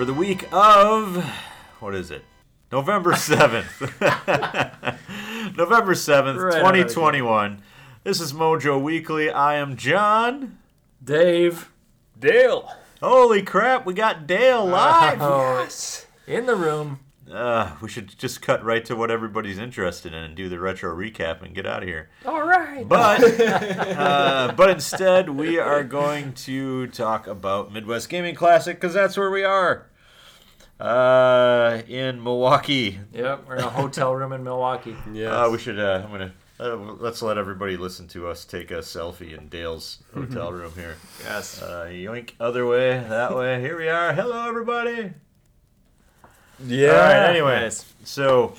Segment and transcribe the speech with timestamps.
[0.00, 1.22] for the week of
[1.78, 2.24] what is it?
[2.72, 3.66] November 7th.
[5.58, 7.60] November 7th, Right 2021.
[8.02, 9.28] This is Mojo Weekly.
[9.28, 10.56] I am John.
[11.04, 11.70] Dave.
[12.18, 12.72] Dale.
[13.02, 15.18] Holy crap, we got Dale live.
[15.20, 15.68] Oh,
[16.26, 17.00] in the room.
[17.30, 20.96] Uh, we should just cut right to what everybody's interested in and do the retro
[20.96, 22.08] recap and get out of here.
[22.24, 22.88] All right.
[22.88, 29.18] But uh, but instead, we are going to talk about Midwest Gaming Classic because that's
[29.18, 29.89] where we are.
[30.80, 32.98] Uh, in Milwaukee.
[33.12, 34.96] Yep, we're in a hotel room in Milwaukee.
[35.12, 35.78] Yeah, Uh, we should.
[35.78, 36.32] Uh, I'm gonna.
[36.58, 40.96] Uh, let's let everybody listen to us take a selfie in Dale's hotel room here.
[41.22, 41.60] Yes.
[41.62, 43.60] Uh, yoink, other way, that way.
[43.60, 44.12] Here we are.
[44.12, 45.12] Hello, everybody.
[46.66, 46.88] yeah.
[46.90, 47.30] All right.
[47.30, 48.54] Anyways, so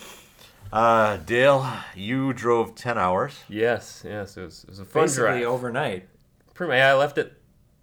[0.71, 3.39] uh, Dale, you drove ten hours.
[3.49, 4.03] Yes.
[4.05, 4.37] Yes.
[4.37, 5.43] It was, it was a fun Basically drive.
[5.43, 6.07] overnight.
[6.53, 6.81] Pretty much.
[6.81, 7.31] I left at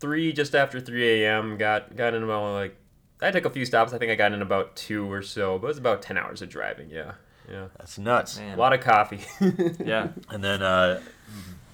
[0.01, 1.57] three, just after three a.m.
[1.59, 2.77] Got got in about like.
[3.21, 3.93] I took a few stops.
[3.93, 6.41] I think I got in about two or so, but it was about ten hours
[6.43, 6.91] of driving.
[6.91, 7.13] Yeah.
[7.51, 7.69] Yeah.
[7.79, 8.39] That's nuts.
[8.39, 8.55] Man.
[8.57, 9.21] A lot of coffee.
[9.85, 10.09] Yeah.
[10.31, 11.01] And then uh,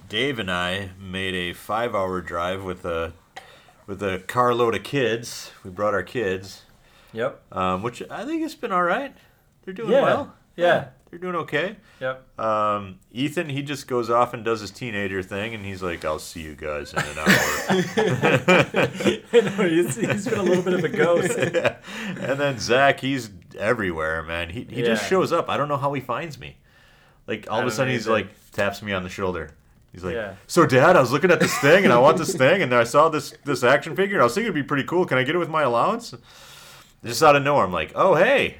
[0.09, 3.13] Dave and I made a five-hour drive with a
[3.87, 5.51] with a carload of kids.
[5.63, 6.63] We brought our kids,
[7.13, 7.41] Yep.
[7.51, 9.15] um, which I think it's been all right.
[9.63, 10.01] They're doing Yeah.
[10.03, 10.33] well.
[10.55, 10.87] Yeah.
[11.09, 11.75] they're doing okay.
[11.99, 12.39] Yep.
[12.39, 16.19] Um, Ethan, he just goes off and does his teenager thing, and he's like, "I'll
[16.19, 17.25] see you guys in an hour."
[18.09, 19.21] I
[19.57, 21.37] know, he's, he's been a little bit of a ghost.
[21.37, 24.49] and then Zach, he's everywhere, man.
[24.49, 25.49] He he just shows up.
[25.49, 26.57] I don't know how he finds me.
[27.27, 29.51] Like all of a sudden, he's like taps me on the shoulder.
[29.91, 30.33] He's like, Yeah.
[30.47, 32.83] "So, Dad, I was looking at this thing, and I want this thing, and I
[32.83, 35.05] saw this this action figure, and I was thinking it'd be pretty cool.
[35.05, 36.13] Can I get it with my allowance?"
[37.03, 38.57] Just out of nowhere, I'm like, "Oh, hey!"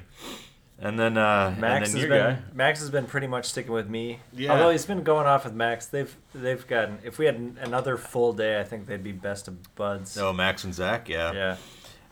[0.78, 2.42] And then uh, Max and then has your been guy.
[2.54, 4.20] Max has been pretty much sticking with me.
[4.34, 4.52] Yeah.
[4.52, 6.98] Although he's been going off with Max, they've they've gotten.
[7.02, 10.18] If we had another full day, I think they'd be best of buds.
[10.18, 11.56] Oh, Max and Zach, yeah, Yeah.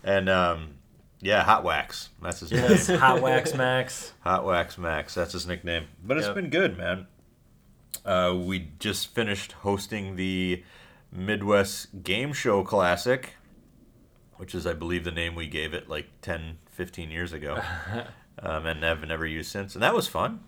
[0.03, 0.69] and um,
[1.20, 2.08] yeah, Hot Wax.
[2.22, 2.88] That's his Yes.
[2.88, 2.98] name.
[3.00, 4.14] Hot wax Max.
[4.20, 5.14] Hot Wax Max.
[5.14, 5.84] That's his nickname.
[6.03, 6.34] But it's Yep.
[6.36, 7.06] been good, man.
[8.03, 10.62] Uh, we just finished hosting the
[11.12, 13.34] Midwest Game Show Classic,
[14.36, 17.62] which is, I believe, the name we gave it like 10, 15 years ago.
[18.43, 19.75] um, and have never used since.
[19.75, 20.41] And that was fun.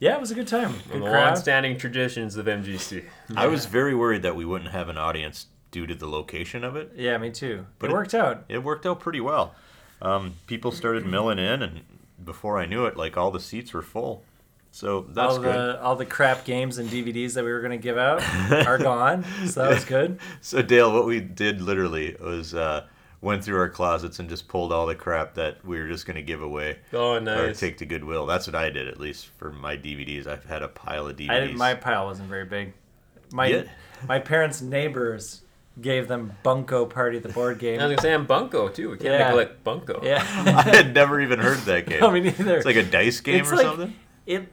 [0.00, 0.70] Yeah, it was a good time.
[0.72, 1.26] One Good the crowd.
[1.26, 3.04] long-standing traditions of MGC.
[3.36, 6.76] I was very worried that we wouldn't have an audience due to the location of
[6.76, 6.92] it.
[6.96, 7.66] Yeah, me too.
[7.78, 8.44] But it it- worked out.
[8.48, 9.54] It worked out pretty well.
[10.02, 11.80] Um, people started milling in, and
[12.22, 14.24] before I knew it, like all the seats were full.
[14.70, 15.54] So that's all good.
[15.54, 18.20] the all the crap games and DVDs that we were gonna give out
[18.66, 20.18] are gone, so that was good.
[20.40, 22.84] So Dale, what we did literally was uh,
[23.24, 26.16] went through our closets and just pulled all the crap that we were just going
[26.16, 27.58] to give away Oh, or nice.
[27.58, 28.26] take to Goodwill.
[28.26, 30.26] That's what I did, at least for my DVDs.
[30.26, 31.30] I've had a pile of DVDs.
[31.30, 32.74] I didn't, my pile wasn't very big.
[33.32, 33.62] My Yeah.
[34.08, 35.40] my parents' neighbors
[35.80, 37.80] gave them Bunko Party, the board game.
[37.80, 38.90] I was gonna say I'm Bunko too.
[38.90, 39.28] We can't Yeah.
[39.28, 40.00] neglect Bunko.
[40.04, 40.18] yeah,
[40.56, 42.00] I had never even heard of that game.
[42.00, 42.56] no, me neither.
[42.58, 43.94] it's like a dice game It's or like- something.
[44.26, 44.46] it.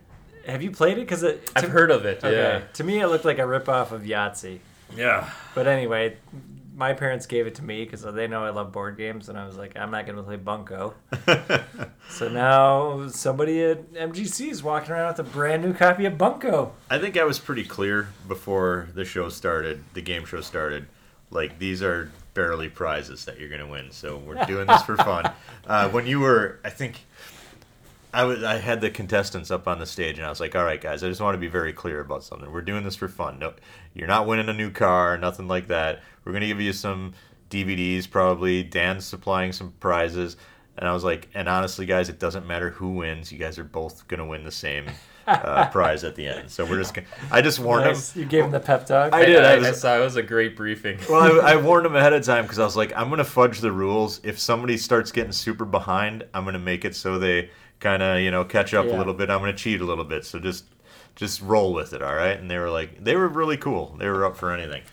[0.47, 1.01] Have you played it?
[1.01, 1.51] Because it.
[1.55, 2.23] I've heard of it.
[2.23, 2.35] Okay.
[2.35, 2.61] Yeah.
[2.73, 4.57] To me, it looked like a ripoff of Yahtzee.
[4.95, 5.29] Yeah.
[5.53, 6.17] But anyway,
[6.75, 9.45] my parents gave it to me because they know I love board games, and I
[9.45, 10.93] was like, I'm not going to play Bunko.
[12.09, 16.73] so now somebody at MGC is walking around with a brand new copy of Bunko.
[16.89, 20.87] I think I was pretty clear before the show started, the game show started.
[21.29, 25.31] Like these are barely prizes that you're gonna win, so we're doing this for fun.
[25.63, 27.05] Uh, when you were, I think,
[28.13, 30.63] I was, I had the contestants up on the stage, and I was like, "All
[30.66, 32.51] right, guys, I just want to be very clear about something.
[32.51, 33.39] We're doing this for fun.
[33.39, 33.53] No,
[33.94, 36.01] you're not winning a new car, nothing like that.
[36.25, 37.13] We're gonna give you some
[37.50, 38.63] DVDs, probably.
[38.63, 40.38] Dan's supplying some prizes."
[40.77, 43.31] And I was like, and honestly, guys, it doesn't matter who wins.
[43.31, 44.85] You guys are both gonna win the same
[45.27, 46.50] uh, prize at the end.
[46.50, 46.94] So we're just.
[46.94, 48.13] Gonna, I just warned Nice.
[48.13, 48.23] them.
[48.23, 49.13] You gave him the pep talk.
[49.13, 49.44] I did.
[49.44, 50.97] I, I I was- saw it was a great briefing.
[51.09, 53.59] Well, I, I warned him ahead of time because I was like, I'm gonna fudge
[53.59, 54.21] the rules.
[54.24, 57.50] If somebody starts getting super behind, I'm gonna make it so they
[57.81, 59.30] kind of you know catch up a little bit.
[59.30, 60.24] I'm gonna cheat a little bit.
[60.25, 60.63] So just
[61.18, 62.39] just roll with it, all right?
[62.39, 63.95] And they were like, they were really cool.
[64.00, 64.83] They were up for anything.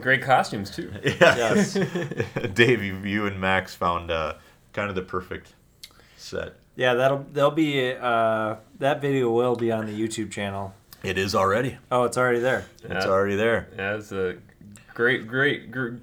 [0.00, 0.92] Great costumes too.
[1.02, 1.14] Yeah.
[1.36, 1.74] Yes.
[2.54, 4.34] Dave, you, you and Max found uh,
[4.74, 5.54] kind of the perfect
[6.18, 6.54] set.
[6.76, 10.74] Yeah, that'll there'll be uh, that video will be on the YouTube channel.
[11.02, 11.78] It is already.
[11.90, 12.64] Oh, it's already there.
[12.84, 13.68] It's already there.
[13.76, 14.36] Yeah, it's a
[14.94, 15.96] great, great, gr- gr-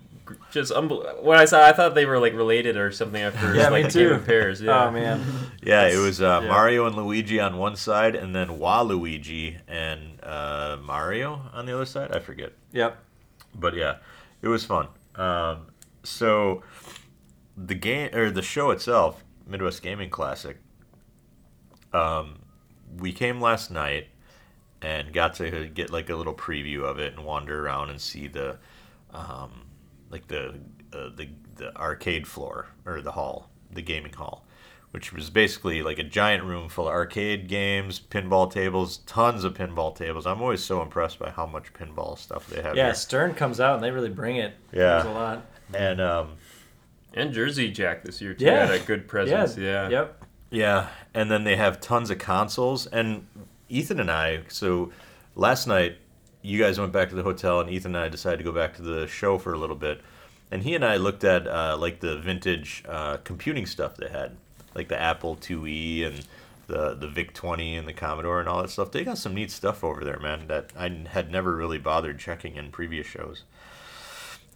[0.51, 3.57] just unbel- when I saw, I thought they were like related or something at first.
[3.57, 4.25] Yeah, like me the game too.
[4.25, 4.61] pairs.
[4.61, 4.85] Yeah.
[4.85, 5.23] Oh man,
[5.61, 6.49] Yeah, it was uh, yeah.
[6.49, 11.85] Mario and Luigi on one side, and then Waluigi and uh, Mario on the other
[11.85, 12.15] side.
[12.15, 12.53] I forget.
[12.71, 12.97] yep.
[13.55, 13.97] but yeah,
[14.41, 14.87] it was fun.
[15.15, 15.67] Um,
[16.03, 16.63] so
[17.57, 20.57] the game or the show itself, Midwest Gaming Classic.
[21.93, 22.39] Um,
[22.97, 24.07] we came last night
[24.81, 28.27] and got to get like a little preview of it and wander around and see
[28.27, 28.57] the,
[29.13, 29.63] um,
[30.09, 30.55] like the
[30.93, 34.45] uh, the the arcade floor or the hall the gaming hall,
[34.91, 39.53] which was basically like a giant room full of arcade games, pinball tables, tons of
[39.53, 40.25] pinball tables.
[40.25, 42.93] I'm always so impressed by how much pinball stuff they have Yeah, here.
[42.95, 44.55] Stern comes out and they really bring it.
[44.73, 44.79] Yeah.
[45.01, 45.45] There's a lot.
[45.75, 46.29] And um,
[47.13, 48.65] And Jersey Jack this year too Yeah.
[48.65, 49.55] had a good presence.
[49.55, 49.87] Yeah.
[49.89, 50.23] Yep.
[50.51, 52.87] Yeah, and then they have tons of consoles.
[52.87, 53.27] And
[53.69, 54.91] Ethan and I, so
[55.35, 55.97] last night,
[56.41, 58.75] you guys went back to the hotel, and Ethan and I decided to go back
[58.75, 60.01] to the show for a little bit.
[60.51, 64.37] And he and I looked at uh, like the vintage uh, computing stuff they had,
[64.73, 66.25] like the Apple IIe and
[66.67, 68.91] the the VIC 20 and the Commodore and all that stuff.
[68.91, 70.47] They got some neat stuff over there, man.
[70.47, 73.43] That I had never really bothered checking in previous shows.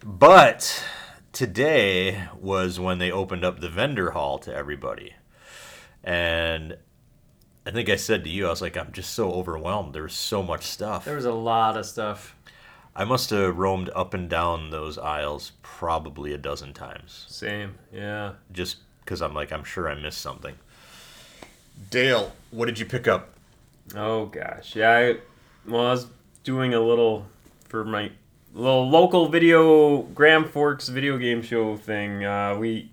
[0.04, 0.84] But
[1.32, 5.14] today was when they opened up the vendor hall to everybody.
[6.02, 6.76] And
[7.66, 9.94] I think I said to you, I was like, I'm just so overwhelmed.
[9.94, 11.04] There's so much stuff.
[11.06, 12.36] There was a lot of stuff.
[12.94, 17.24] I must have roamed up and down those aisles probably a dozen times.
[17.28, 17.74] Same.
[17.92, 18.34] Yeah.
[18.52, 20.54] Just because I'm like, I'm sure I missed something.
[21.90, 23.30] Dale, what did you pick up?
[23.96, 24.90] Oh gosh, yeah.
[24.90, 25.16] I,
[25.66, 26.06] well, I was
[26.44, 27.26] doing a little
[27.68, 28.12] for my
[28.54, 32.24] little local video Grand Forks video game show thing.
[32.24, 32.90] Uh, we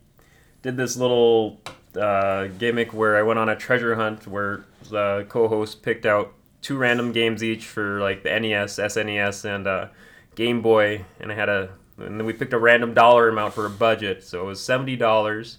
[0.64, 1.60] did this little
[1.96, 6.78] uh, gimmick where I went on a treasure hunt where the co-host picked out two
[6.78, 9.88] random games each for like the NES, SNES, and uh,
[10.36, 13.66] Game Boy, and I had a and then we picked a random dollar amount for
[13.66, 15.58] a budget, so it was seventy dollars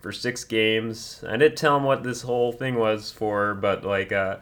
[0.00, 1.24] for six games.
[1.26, 4.36] I didn't tell him what this whole thing was for, but like, uh,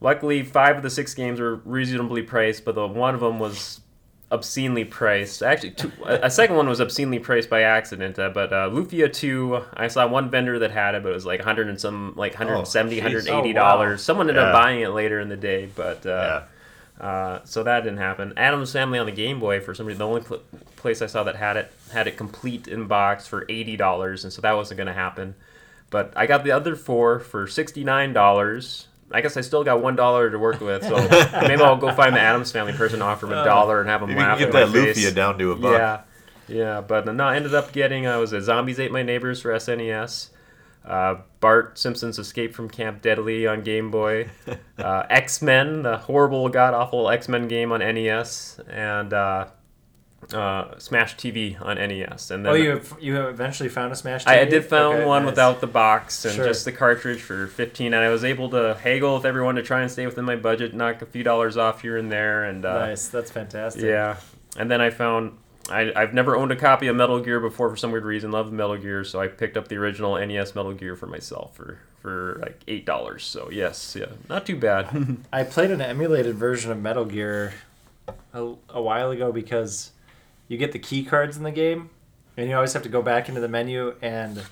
[0.00, 3.80] luckily five of the six games were reasonably priced, but the one of them was
[4.32, 5.42] obscenely priced.
[5.42, 8.18] Actually, two, a a second one was obscenely priced by accident.
[8.18, 11.26] Uh, but uh, Lufia two, I saw one vendor that had it, but it was
[11.26, 13.02] like 100 and some, like 170, jeez.
[13.02, 13.68] 180 Oh, wow.
[13.76, 14.02] dollars.
[14.02, 14.48] Someone ended Yeah.
[14.48, 16.04] up buying it later in the day, but.
[16.06, 16.42] Uh,
[17.00, 17.06] Yeah.
[17.06, 18.32] uh, so that didn't happen.
[18.36, 20.42] Addams Family on the Game Boy, for some reason, the only pl-
[20.76, 24.32] place I saw that had it had it complete in box for eighty dollars, and
[24.32, 25.34] so that wasn't going to happen.
[25.90, 28.88] But I got the other four for sixty nine dollars.
[29.14, 30.96] I guess I still got one dollar to work with, so
[31.42, 34.08] maybe I'll go find the Addams Family person, offer him a dollar, and have him
[34.08, 34.98] Maybe you laugh can at get that face.
[34.98, 35.72] Lufia down to a buck.
[35.72, 36.02] Yeah,
[36.48, 39.50] yeah, but no, I ended up getting uh, was it Zombies Ate My Neighbors for
[39.52, 40.30] SNES,
[40.84, 44.28] uh, Bart Simpson's Escape from Camp Deadly on Game Boy,
[44.78, 49.46] uh, X Men, the horrible, god awful X Men game on NES, and uh,
[50.32, 52.30] uh, Smash TV on NES.
[52.30, 54.26] And then Oh, you you eventually found a Smash.
[54.26, 55.30] I, I did found Okay, one nice.
[55.32, 56.44] without the box and Sure.
[56.46, 59.82] just the cartridge for 15 and I was able to haggle with everyone to try
[59.82, 62.86] and stay within my budget, knock a few dollars off here and there and uh,
[62.86, 63.82] Nice, that's fantastic.
[63.84, 64.16] yeah.
[64.56, 65.38] And then I found
[65.70, 68.32] I, I've never owned a copy of Metal Gear before for some weird reason.
[68.32, 71.78] Love Metal Gear, so I picked up the original NES Metal Gear for myself for
[72.00, 73.24] for like eight dollars.
[73.24, 75.18] So yes, yeah, not too bad.
[75.32, 77.54] I played an emulated version of Metal Gear
[78.34, 79.92] a, a while ago because
[80.52, 81.88] you get the key cards in the game,
[82.36, 84.42] and you always have to go back into the menu and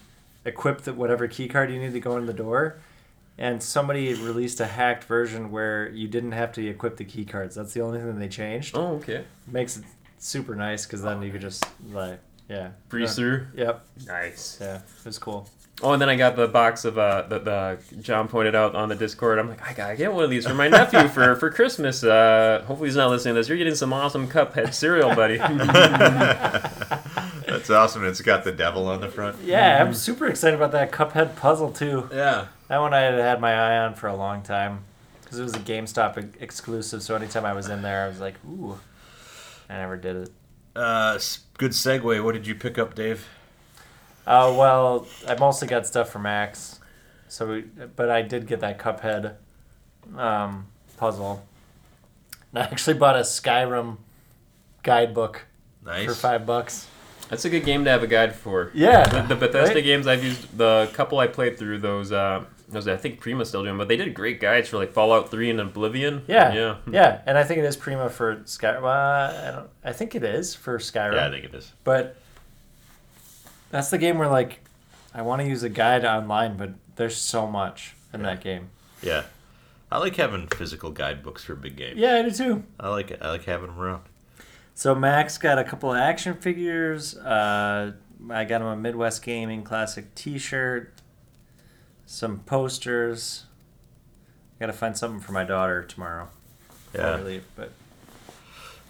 [0.47, 2.79] equip the, whatever key card you need to go in the door.
[3.37, 7.55] And somebody released a hacked version where you didn't have to equip the key cards.
[7.55, 8.75] That's the only thing they changed.
[8.77, 9.25] oh, okay.
[9.47, 9.85] Makes it
[10.19, 13.47] super nice because then you could just like yeah Breeze Uh, through.
[13.55, 13.87] Yep.
[14.07, 14.59] Nice.
[14.61, 15.49] Yeah, it was cool.
[15.83, 18.89] Oh, and then I got the box of uh the, the John pointed out on
[18.91, 19.39] the Discord.
[19.39, 22.05] I'm like, I gotta get one of these for my nephew for for Christmas.
[22.05, 23.49] Uh, hopefully he's not listening to this.
[23.49, 25.39] You're getting some awesome Cuphead cereal, buddy.
[27.47, 28.05] That's awesome.
[28.05, 29.37] It's got the devil on the front.
[29.43, 32.09] Yeah, I'm super excited about that Cuphead puzzle too.
[32.13, 32.47] yeah.
[32.69, 34.85] That one I had had my eye on for a long time
[35.23, 37.03] because it was a GameStop exclusive.
[37.03, 38.79] So anytime I was in there, I was like, "Ooh,"
[39.69, 40.31] I never did it.
[40.77, 42.23] Uh, s- good segue.
[42.23, 43.27] What did you pick up, Dave?
[44.31, 46.79] Uh, well, I mostly got stuff for Max,
[47.27, 47.61] so we,
[47.97, 49.35] but I did get that Cuphead
[50.17, 51.45] um, puzzle.
[52.53, 53.97] And I actually bought a Skyrim
[54.85, 55.47] guidebook
[55.85, 56.07] Nice.
[56.07, 56.87] for five bucks.
[57.29, 58.71] That's a good game to have a guide for.
[58.73, 59.85] Yeah, The, the Bethesda right?
[59.85, 63.65] games I've used, the couple I played through those, uh, those I think Prima still
[63.65, 66.23] doing, but they did great guides for like Fallout Three and Oblivion.
[66.29, 68.85] Yeah, yeah, yeah, and I think it is Prima for Skyrim.
[68.85, 69.71] Uh, I don't.
[69.85, 71.15] I think it is for Skyrim.
[71.15, 71.73] Yeah, I think it is.
[71.83, 72.17] But
[73.71, 74.61] that's the game where like
[75.15, 78.71] I want to use a guide online, but there's so much in that game.
[79.03, 79.25] Yeah.
[79.93, 81.99] I like having physical guidebooks for big games.
[81.99, 82.65] Yeah, I do too.
[82.79, 83.19] I like it.
[83.21, 84.03] I like having them around.
[84.75, 87.17] So Max got a couple of action figures.
[87.17, 87.93] Uh,
[88.31, 90.93] I got him a Midwest Gaming Classic T-shirt,
[92.07, 93.45] some posters.
[94.57, 96.29] I Got to find something for my daughter tomorrow.
[96.93, 97.73] before I Yeah, leave, but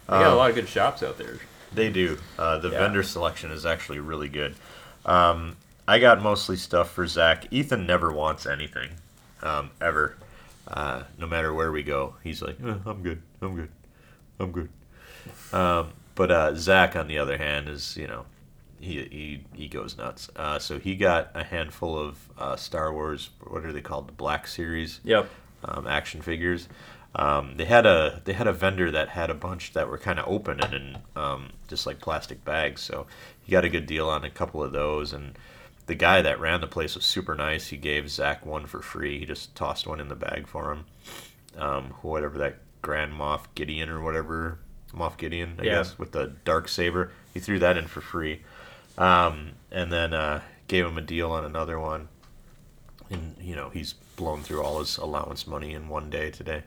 [0.07, 1.37] they got a Um, lot of good shops out there.
[1.73, 2.19] they do.
[2.39, 2.79] Uh, the Yeah.
[2.81, 4.55] vendor selection is actually really good.
[5.04, 5.57] Um,
[5.88, 7.47] I got mostly stuff for Zach.
[7.50, 8.90] Ethan never wants anything,
[9.42, 10.16] um, ever.
[10.69, 13.23] Uh, no matter where we go, he's like, "Eh, "I'm good.
[13.42, 13.71] I'm good.
[14.38, 14.69] I'm good."
[15.52, 18.25] Um, but uh, Zach, on the other hand, is you know
[18.78, 20.30] he he, he goes nuts.
[20.37, 23.30] Uh, so he got a handful of uh, Star Wars.
[23.47, 24.09] What are they called?
[24.09, 25.28] The Black Series Yep.
[25.64, 26.69] um, action figures.
[27.14, 30.19] Um, they had a they had a vendor that had a bunch that were kind
[30.21, 32.83] of open and in um, just like plastic bags.
[32.83, 33.07] So
[33.43, 35.12] he got a good deal on a couple of those.
[35.12, 35.37] And
[35.87, 37.69] the guy that ran the place was super nice.
[37.69, 39.19] He gave Zach one for free.
[39.19, 40.85] He just tossed one in the bag for him.
[41.59, 44.59] Um, whatever that Grand Moff Gideon or whatever
[44.95, 45.71] Moff Gideon, I Yeah.
[45.79, 47.11] guess, with the dark saber.
[47.35, 48.43] He threw that in for free.
[48.97, 52.09] Um, and then uh, gave him a deal on another one
[53.11, 56.62] and you know he's blown through all his allowance money in one day today.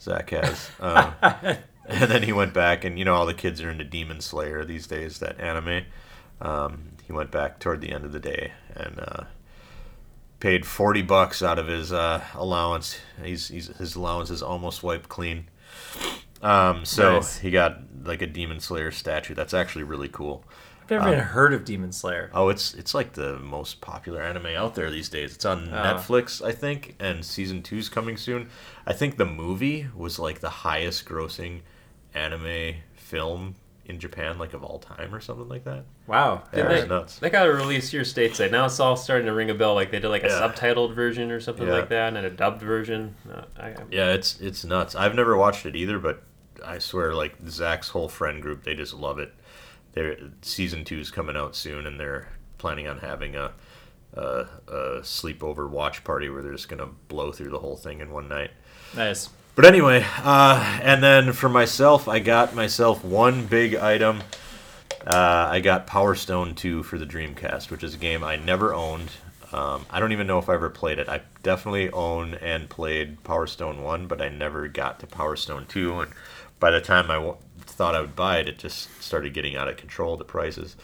[0.00, 3.70] Zach has, um, and then he went back, and you know all the kids are
[3.70, 5.84] into Demon Slayer these days, that anime.
[6.40, 9.24] Um, he went back toward the end of the day and uh,
[10.38, 12.98] paid forty bucks out of his uh, allowance.
[13.22, 15.48] He's, he's his allowance is almost wiped clean.
[16.42, 17.38] Um, so Nice.
[17.38, 19.34] he got like a Demon Slayer statue.
[19.34, 20.44] That's actually really cool.
[20.90, 22.30] I've never even um, heard of Demon Slayer.
[22.34, 25.34] Oh, it's it's like the most popular anime out there these days.
[25.34, 25.76] It's on Oh.
[25.76, 28.48] Netflix, I think, and season two's coming soon.
[28.86, 31.60] I think the movie was like the highest grossing
[32.14, 33.54] anime film
[33.86, 35.84] in Japan, like of all time, or something like that.
[36.06, 36.44] Wow.
[36.54, 37.18] Yeah, they, nuts.
[37.18, 38.52] they got to release your stateside.
[38.52, 39.74] Now it's all starting to ring a bell.
[39.74, 40.40] Like they did like a Yeah.
[40.52, 41.74] subtitled version or something Yeah.
[41.74, 43.14] like that, and a dubbed version.
[43.58, 44.94] I, Yeah, it's it's nuts.
[44.94, 46.22] I've never watched it either, but
[46.64, 49.32] I swear, like Zach's whole friend group, they just love it.
[49.92, 52.28] Their season is coming out soon, and they're
[52.58, 53.52] planning on having a,
[54.14, 54.20] a
[54.68, 58.28] a sleepover watch party where they're just gonna blow through the whole thing in one
[58.28, 58.50] night.
[58.94, 59.30] Nice.
[59.56, 64.22] But anyway, uh, and then for myself, I got myself one big item.
[65.06, 68.74] Uh, I got Power Stone 2 for the Dreamcast, which is a game I never
[68.74, 69.10] owned.
[69.52, 71.08] Um, I don't even know if I ever played it.
[71.08, 75.66] I definitely own and played Power Stone 1, but I never got to Power Stone
[75.68, 76.00] 2.
[76.00, 76.12] And
[76.60, 77.36] by the time I w-
[77.80, 80.76] thought I would buy it, it just started getting out of control, the prices.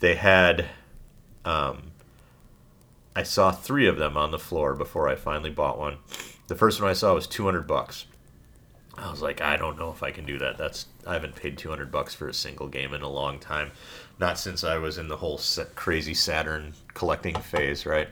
[0.00, 0.66] They had.
[1.44, 1.92] Um,
[3.14, 5.98] I saw three of them on the floor before I finally bought one.
[6.48, 8.06] The first one I saw was 200 bucks.
[8.98, 10.58] I was like, I don't know if I can do that.
[10.58, 13.70] That's I haven't paid 200 bucks for a single game in a long time.
[14.18, 15.40] Not since I was in the whole
[15.76, 18.08] crazy Saturn collecting phase, right?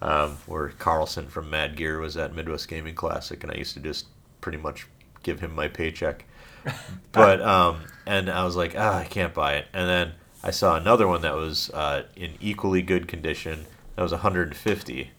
[0.00, 3.80] Um, where Carlson from Mad Gear was at Midwest Gaming Classic, and I used to
[3.80, 4.06] just
[4.40, 4.86] pretty much
[5.22, 6.24] give him my paycheck.
[7.10, 9.66] But um, and I was like, ah, I can't buy it.
[9.72, 10.12] And then
[10.42, 13.66] I saw another one that was uh, in equally good condition.
[13.96, 15.10] That was 150.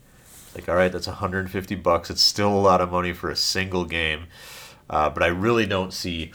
[0.55, 2.09] Like, all right, that's 150 bucks.
[2.09, 4.27] It's still a lot of money for a single game.
[4.89, 6.31] Uh, but I really don't see.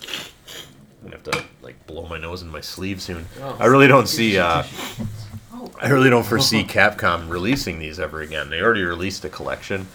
[1.03, 3.27] I'm gonna have to like blow my nose in my sleeve soon.
[3.41, 3.57] Oh.
[3.59, 4.39] I really don't see.
[4.39, 4.65] Uh,
[5.81, 8.51] I really don't foresee Capcom releasing these ever again.
[8.51, 9.89] They already released a collection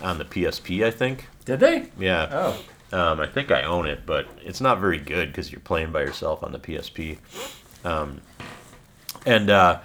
[0.00, 1.28] on the PSP, I think.
[1.44, 1.88] Did they?
[1.98, 2.28] Yeah.
[2.30, 2.58] Oh.
[2.94, 6.02] Um, I think I own it, but it's not very good because you're playing by
[6.02, 7.18] yourself on the PSP.
[7.84, 8.20] Um,
[9.26, 9.80] and uh,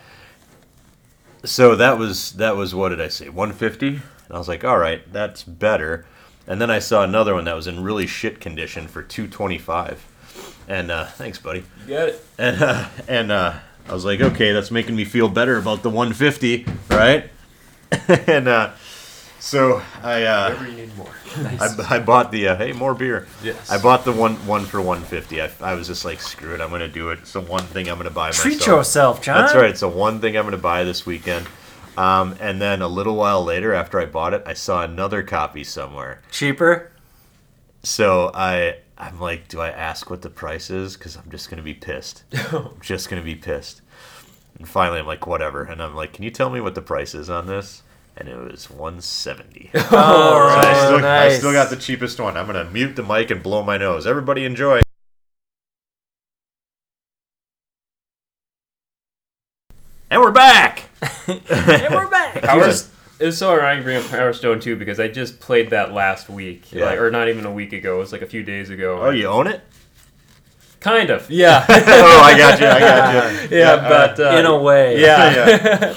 [1.44, 3.30] so that was that was what did I say?
[3.30, 3.88] 150.
[3.88, 6.06] And I was like, all right, that's better.
[6.46, 10.06] And then I saw another one that was in really shit condition for 225.
[10.68, 11.64] And uh, thanks, buddy.
[11.88, 12.26] You got it.
[12.38, 13.56] And uh, and uh,
[13.88, 17.28] I was like, okay, that's making me feel better about the 150, right?
[18.28, 18.74] and uh,
[19.40, 20.24] so I.
[20.24, 21.14] Uh, Whatever you need more.
[21.60, 23.28] I, I bought the uh, hey more beer.
[23.44, 23.70] Yes.
[23.70, 25.42] I bought the one one for one fifty.
[25.42, 26.62] I, I was just like screw it.
[26.62, 27.20] I'm gonna do it.
[27.20, 28.44] It's the one thing I'm gonna buy Myself.
[28.44, 28.78] Treat myself.
[28.78, 29.42] yourself, John.
[29.42, 29.70] That's right.
[29.70, 31.48] It's the one thing I'm gonna buy this weekend.
[31.98, 35.64] Um, and then a little while later, after I bought it, I saw another copy
[35.64, 36.22] somewhere.
[36.32, 36.92] Cheaper.
[37.84, 40.98] So I I'm like, do I ask what the price is?
[40.98, 42.24] Because I'm just gonna be pissed.
[42.52, 43.82] I'm just gonna be pissed.
[44.58, 45.64] And finally, I'm like, whatever.
[45.64, 47.84] And I'm like, can you tell me what the price is on this?
[48.20, 49.72] And it was 170.
[49.74, 50.76] All So I, right.
[50.76, 52.36] still, I still got the cheapest one.
[52.36, 54.06] I'm gonna mute the mic and blow my nose.
[54.06, 54.82] Everybody enjoy.
[60.12, 60.90] And we're back.
[61.28, 62.42] and we're back.
[62.42, 62.70] Power,
[63.20, 65.94] it was so ironic to bring up Power Stone 2 because I just played that
[65.94, 66.72] last week.
[66.74, 66.86] Yeah.
[66.86, 67.98] Like, or not even a week ago.
[67.98, 69.00] It was like a few days ago.
[69.02, 69.62] Oh, you own it?
[70.80, 71.30] Kind of.
[71.30, 71.66] Yeah.
[71.70, 72.68] oh, I got you.
[72.68, 73.58] I got you.
[73.58, 75.00] Yeah, but uh, In a way.
[75.02, 75.96] yeah,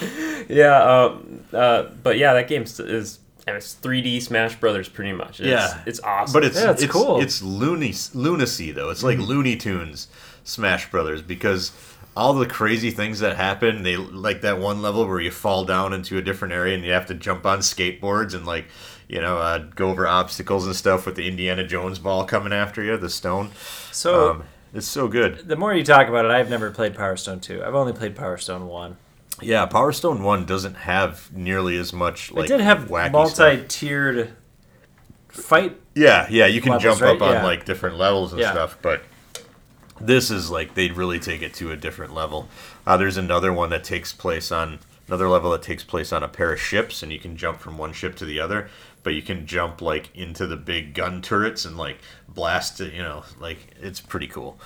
[0.49, 1.05] yeah.
[1.05, 5.41] um, uh, but yeah, that game is and it's 3D Smash Brothers pretty much.
[5.41, 5.83] It's, Yeah.
[5.85, 6.33] it's awesome.
[6.33, 7.21] But it's Yeah, it's it's cool.
[7.21, 8.91] It's loony lunacy though.
[8.91, 10.09] It's like Looney Tunes
[10.45, 11.73] Smash Brothers because
[12.17, 13.83] all the crazy things that happen.
[13.83, 16.93] They like that one level where you fall down into a different area and you
[16.93, 18.67] have to jump on skateboards and like
[19.09, 22.83] you know uh, go over obstacles and stuff with the Indiana Jones ball coming after
[22.83, 23.51] you, the stone.
[23.91, 24.45] So um,
[24.75, 25.49] it's so good.
[25.49, 27.63] the more you talk about it, I've never played Power Stone 2.
[27.65, 28.97] I've only played Power Stone 1.
[29.43, 34.33] Yeah, Power Stone One doesn't have nearly as much like it did have wacky multi-tiered
[35.29, 35.79] fight.
[35.95, 37.17] Yeah, yeah, you can levels, jump right?
[37.17, 37.45] up on Yeah.
[37.45, 38.53] like different levels and Yeah.
[38.53, 39.03] stuff, but
[40.01, 42.49] This is like they really take it to a different level.
[42.85, 46.29] Uh, there's another one that takes place on another level that takes place on a
[46.29, 48.69] pair of ships, and you can jump from one ship to the other.
[49.05, 52.93] But you can jump like into the big gun turrets and like blast it.
[52.95, 54.59] You know, like it's pretty cool.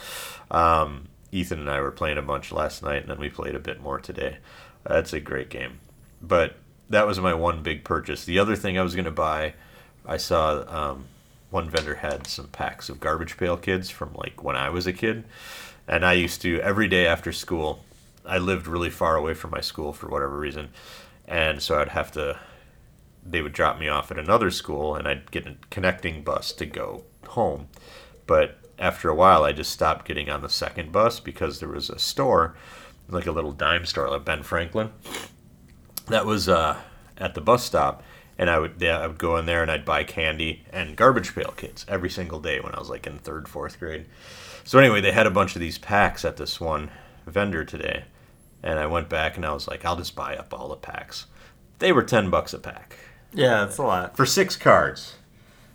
[0.50, 3.59] Um, Ethan and I were playing a bunch last night, and then we played a
[3.61, 4.38] bit more today.
[4.88, 5.81] That's a great game.
[6.23, 6.57] But
[6.88, 8.25] that was my one big purchase.
[8.25, 9.55] The other thing I was going to buy,
[10.07, 11.07] I saw um,
[11.50, 14.93] one vendor had some packs of Garbage Pail Kids from like when I was a
[14.93, 15.25] kid,
[15.88, 17.85] and I used to every day after school.
[18.25, 20.71] I lived really far away from my school for whatever reason,
[21.26, 22.38] and so I'd have to.
[23.28, 26.66] They would drop me off at another school, and I'd get a connecting bus to
[26.66, 27.66] go home.
[28.26, 31.90] But after a while, I just stopped getting on the second bus because there was
[31.90, 32.55] a store,
[33.09, 34.91] like a little dime store, like Ben Franklin,
[36.09, 36.77] that was uh,
[37.19, 38.03] at the bus stop,
[38.39, 41.35] and I would yeah, I would go in there and I'd buy candy and garbage
[41.35, 44.07] pail kids every single day when I was like in third fourth grade.
[44.65, 46.91] So anyway, they had a bunch of these packs at this one
[47.27, 48.05] vendor today,
[48.63, 51.27] and I went back and I was like, I'll just buy up all the packs.
[51.79, 52.97] They were ten bucks a pack
[53.33, 54.17] Yeah, that's a lot.
[54.17, 55.17] for six cards.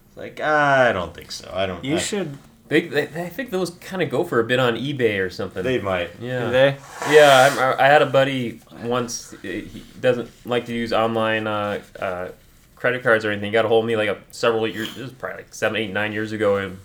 [0.10, 1.50] It's like I don't think so.
[1.54, 1.84] I don't.
[1.86, 2.38] You I- should.
[2.72, 5.62] They, they, I think those kind of go for a bit on eBay or something.
[5.62, 6.12] They might.
[6.22, 6.46] yeah.
[6.46, 6.78] Do they?
[7.10, 9.36] Yeah, I, I had a buddy once.
[9.42, 12.30] He doesn't like to use online uh, uh,
[12.78, 13.48] credit cards or anything.
[13.48, 14.88] He got a hold of me like a, several years.
[14.96, 16.80] This was probably like seven, eight, nine years ago, and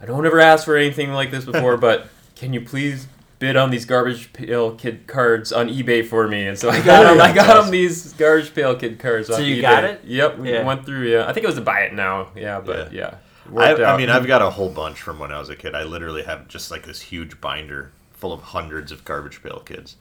[0.00, 1.76] I don't ever ask for anything like this before.
[1.88, 3.06] but can you please
[3.38, 6.48] bid on these garbage pail kid cards on eBay for me?
[6.48, 7.20] And so I got him.
[7.20, 9.28] I got him these garbage pail kid cards.
[9.28, 9.62] So on you eBay.
[9.62, 10.00] got it?
[10.04, 10.64] Yep, we Yeah.
[10.64, 11.12] went through.
[11.12, 12.30] Yeah, I think it was a buy it now.
[12.34, 12.98] Yeah, but Yeah.
[13.12, 13.14] yeah.
[13.46, 13.98] I, Worked I out.
[13.98, 15.74] mean, I've got a whole bunch from when I was a kid.
[15.74, 19.96] I literally have just like this huge binder full of hundreds of garbage pail kids.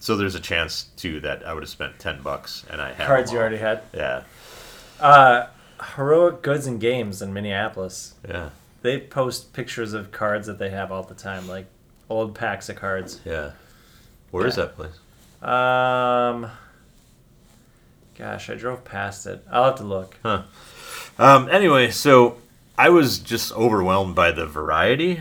[0.00, 3.06] So there's a chance too that I would have spent ten bucks and I have
[3.08, 3.82] Cards them you already had.
[3.92, 4.22] Yeah,
[5.00, 5.46] Uh,
[5.96, 8.14] Heroic Goods and Games in Minneapolis.
[8.28, 8.50] yeah,
[8.82, 11.66] They post pictures of cards that they have all the time, like
[12.08, 13.20] old packs of cards.
[13.24, 13.50] yeah.
[14.30, 14.64] Where is Yeah.
[14.66, 14.98] that place?
[15.42, 16.50] Um,
[18.16, 19.44] gosh, I drove past it.
[19.50, 20.16] I'll have to look.
[20.22, 20.42] Huh.
[21.18, 22.38] Um, anyway, so
[22.78, 25.20] I was just overwhelmed by the variety,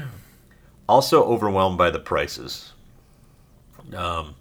[0.87, 2.71] also overwhelmed by the prices.
[3.95, 4.35] Um,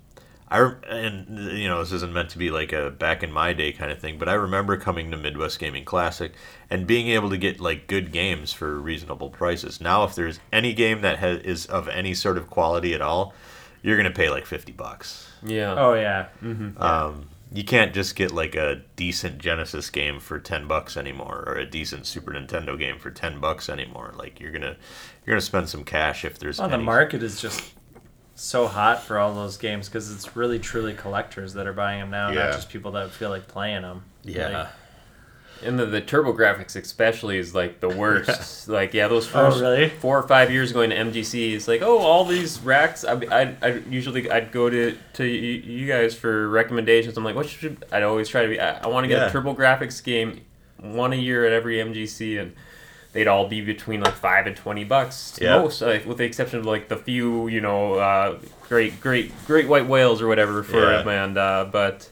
[0.49, 3.73] I and you know this isn't meant to be like a back in my day
[3.73, 6.33] kind of thing, but I remember coming to Midwest Gaming Classic
[6.71, 9.81] and being able to get like good games for reasonable prices.
[9.81, 13.35] Now, if there's any game that has, is of any sort of quality at all,
[13.83, 15.31] you're gonna pay like fifty bucks.
[15.43, 15.75] yeah.
[15.77, 16.27] Oh yeah,
[16.77, 21.55] Um, you can't just get like a decent Genesis game for ten bucks anymore, or
[21.57, 24.15] a decent Super Nintendo game for ten bucks anymore.
[24.17, 24.77] Like you're gonna
[25.25, 26.59] you're gonna spend some cash if there's.
[26.59, 27.63] well, the market is just
[28.35, 32.11] so hot for all those games because it's really truly collectors that are buying them
[32.11, 32.45] now, Yeah.
[32.47, 34.05] not just people that feel like playing them.
[34.25, 34.69] Yeah,
[35.65, 38.69] And the, the TurboGrafx especially is like the worst.
[38.69, 39.89] like yeah, those Oh, first really?
[39.89, 43.05] four or five years going to MGC, it's like oh all these racks.
[43.05, 45.29] I I, I usually I'd go to to y-
[45.65, 47.17] you guys for recommendations.
[47.17, 48.61] I'm like what should I'd always try to be.
[48.61, 49.29] I, I want to get Yeah.
[49.29, 50.43] a TurboGrafx game,
[50.79, 52.55] one a year at every MGC and.
[53.13, 55.57] They'd all be between like five and twenty bucks Yeah.
[55.61, 58.39] most, like, with the exception of like the few, you know, uh,
[58.69, 60.99] great, great, great white whales or whatever for Yeah.
[60.99, 61.09] them.
[61.09, 62.11] And uh, but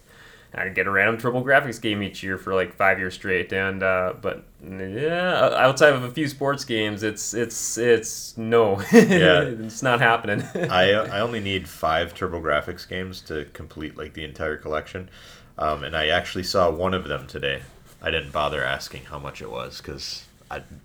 [0.57, 4.15] I get a random TurboGrafx game each year for like five years straight, and uh,
[4.21, 9.43] but yeah, outside of a few sports games, it's it's it's no, Yeah.
[9.43, 10.43] it's not happening.
[10.71, 15.11] I I only need five TurboGrafx games to complete like the entire collection,
[15.59, 17.63] um, and I actually saw one of them today.
[18.01, 20.25] I didn't bother asking how much it was because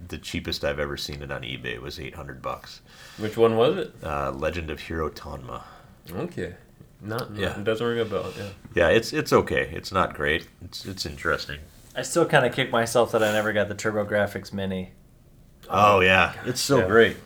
[0.08, 2.82] the cheapest I've ever seen it on eBay was eight hundred bucks.
[3.18, 3.94] Which one was it?
[4.04, 5.62] Uh, Legend of Hero Tonma.
[6.12, 6.56] Okay,
[7.02, 7.42] not Yeah.
[7.50, 8.32] yeah, it doesn't ring a bell.
[8.38, 9.70] Yeah, Yeah, it's it's okay.
[9.74, 10.48] It's not great.
[10.64, 11.60] It's it's interesting.
[11.96, 14.92] I still kind of kick myself that I never got the TurboGrafx Mini.
[15.70, 16.88] Oh yeah, it's so Yeah.
[16.88, 17.18] great.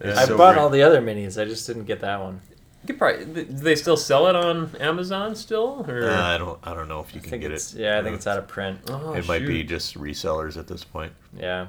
[0.00, 0.62] It's I so bought great.
[0.62, 1.40] all the other minis.
[1.40, 2.40] I just didn't get that one.
[2.82, 5.84] you could probably do they still sell it on Amazon still?
[5.88, 7.74] Or Uh, I don't I don't know if you I can get it.
[7.76, 7.98] yeah.
[7.98, 8.78] I think it's out of print.
[8.88, 11.12] oh, it might be just resellers at this point.
[11.36, 11.66] Yeah.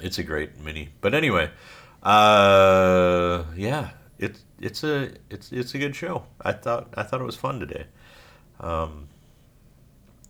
[0.00, 0.90] It's a great mini.
[1.00, 1.50] But anyway,
[2.02, 3.90] uh, yeah,
[4.24, 6.24] it's it's a it's it's a good show.
[6.40, 7.86] I thought I thought it was fun today.
[8.60, 9.08] Um,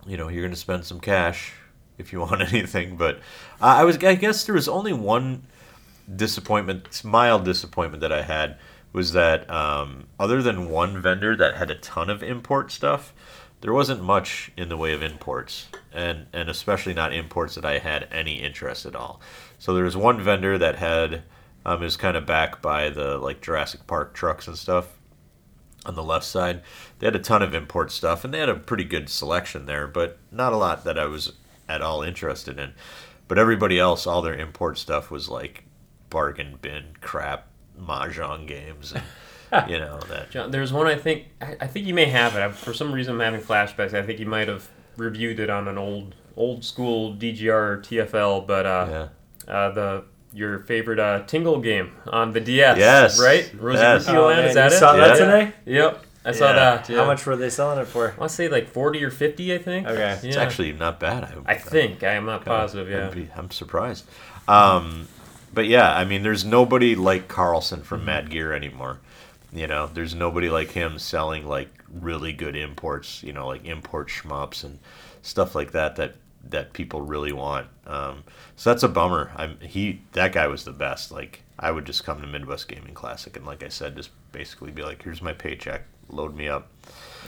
[0.06, 1.52] you know, you're gonna spend some cash
[1.98, 3.20] if you want anything, but
[3.60, 5.44] I I was I guess there was only one
[6.14, 8.58] disappointment, mild disappointment that I had
[8.92, 13.12] was that um, other than one vendor that had a ton of import stuff,
[13.60, 17.78] there wasn't much in the way of imports, and and especially not imports that I
[17.78, 19.20] had any interest at all.
[19.58, 21.22] So there was one vendor that had
[21.66, 24.98] um, is kind of back by the like Jurassic Park trucks and stuff
[25.86, 26.62] on the left side.
[26.98, 29.86] They had a ton of import stuff, and they had a pretty good selection there,
[29.86, 31.32] but not a lot that I was
[31.68, 32.72] at all interested in.
[33.28, 35.64] But everybody else, all their import stuff was like
[36.10, 37.46] bargain bin crap,
[37.80, 40.30] mahjong games, and, you know that.
[40.30, 42.40] John, there's one I think I, I think you may have it.
[42.40, 43.94] I, for some reason, I'm having flashbacks.
[43.94, 48.46] I think you might have reviewed it on an old old school DGR or TFL,
[48.46, 49.08] but uh,
[49.46, 49.52] Yeah.
[49.54, 52.76] uh, the your favorite uh, Tingle game on the DS.
[52.78, 53.20] Yes.
[53.20, 53.50] right.
[53.58, 54.06] Rosy Yes.
[54.06, 54.78] Rookie Oh, Land, man, is that you it?
[54.80, 55.24] saw that Yeah.
[55.24, 55.52] today?
[55.66, 56.52] Yep, I saw Yeah.
[56.54, 56.88] that.
[56.88, 56.96] Yeah.
[56.98, 58.08] How much were they selling it for?
[58.12, 59.54] I want to say like forty or fifty.
[59.54, 59.86] I think.
[59.86, 60.18] Okay.
[60.22, 60.42] It's Yeah.
[60.42, 61.24] actually not bad.
[61.46, 62.88] I, I think I am not positive.
[62.90, 63.06] Yeah.
[63.08, 64.04] I'd be- I'm surprised.
[64.48, 65.08] Um,
[65.52, 68.06] but yeah, I mean, there's nobody like Carlson from Mm-hmm.
[68.06, 68.98] Mad Gear anymore.
[69.52, 71.68] You know, there's nobody like him selling like
[72.00, 73.22] really good imports.
[73.22, 74.80] You know, like import shmups and
[75.22, 76.14] stuff like that that
[76.50, 77.66] that people really want.
[77.86, 78.24] Um,
[78.56, 79.30] so that's a bummer.
[79.36, 81.10] I'm he that guy was the best.
[81.12, 84.70] Like I would just come to Midwest Gaming Classic and like I said, just basically
[84.72, 86.68] be like, here's my paycheck, load me up.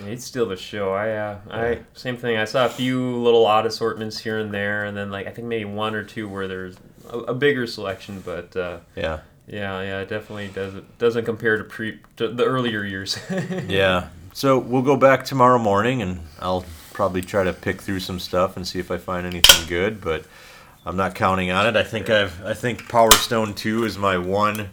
[0.05, 0.93] It's He'd the show.
[0.93, 2.37] I, uh, I same thing.
[2.37, 5.49] I saw a few little odd assortments here and there, and then like I think
[5.49, 6.77] maybe one or two where there's
[7.09, 8.21] a, a bigger selection.
[8.21, 9.21] But uh, Yeah.
[9.49, 13.19] yeah, yeah, it definitely doesn't doesn't compare to pre to the earlier years.
[13.69, 14.09] Yeah.
[14.35, 18.57] So we'll go back tomorrow morning, and I'll probably try to pick through some stuff
[18.57, 20.01] and see if I find anything good.
[20.01, 20.25] But
[20.87, 21.77] I'm not counting on it.
[21.77, 24.71] I think I've I think Power Stone Two is my one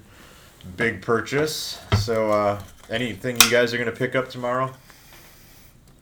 [0.78, 1.80] big purchase.
[2.00, 4.74] So uh, anything you guys are gonna pick up tomorrow?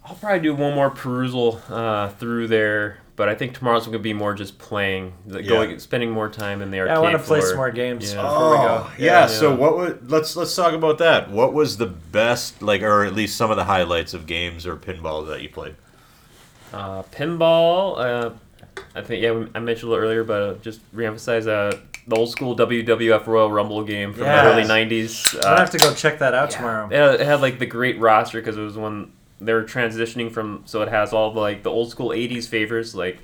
[0.05, 4.13] I'll probably do one more perusal uh, through there, but I think tomorrow's gonna be
[4.13, 5.49] more just playing, like Yeah.
[5.49, 8.13] going, spending more time in the Yeah, arcade I want to play some more games
[8.13, 8.21] Yeah.
[8.21, 8.63] before we go.
[8.85, 9.05] Oh, yeah.
[9.21, 9.25] Yeah.
[9.27, 11.31] So what would let's let's talk about that.
[11.31, 14.75] What was the best like, or at least some of the highlights of games or
[14.75, 15.75] pinball that you played?
[16.73, 17.97] Uh, pinball.
[17.99, 18.29] Uh,
[18.95, 22.55] I think yeah, I mentioned it earlier, but uh, just reemphasize uh, the old school
[22.55, 24.43] WWF Royal Rumble game from Yes.
[24.45, 25.45] the early '90s.
[25.45, 26.57] I'm have to go check that out Yeah.
[26.57, 26.85] tomorrow.
[26.87, 30.31] It had, it had like the great roster because it was when they were transitioning
[30.31, 30.63] from.
[30.65, 33.19] So it has all the like the old school '80s favorites like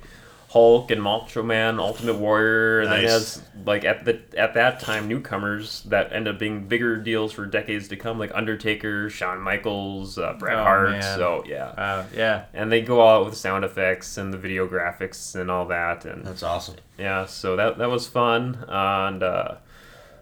[0.50, 4.80] Hulk and Macho Man, Ultimate Warrior, and then it has like at the at that
[4.80, 9.40] time newcomers that end up being bigger deals for decades to come, like Undertaker, Shawn
[9.42, 10.90] Michaels, uh, Bret Oh, Hart.
[10.92, 11.02] man.
[11.02, 11.66] So yeah.
[11.66, 12.46] Uh, yeah.
[12.54, 16.06] And they go all out with sound effects and the video graphics and all that,
[16.06, 16.76] and That's awesome.
[16.96, 18.64] yeah, so that that was fun.
[18.68, 19.56] and uh,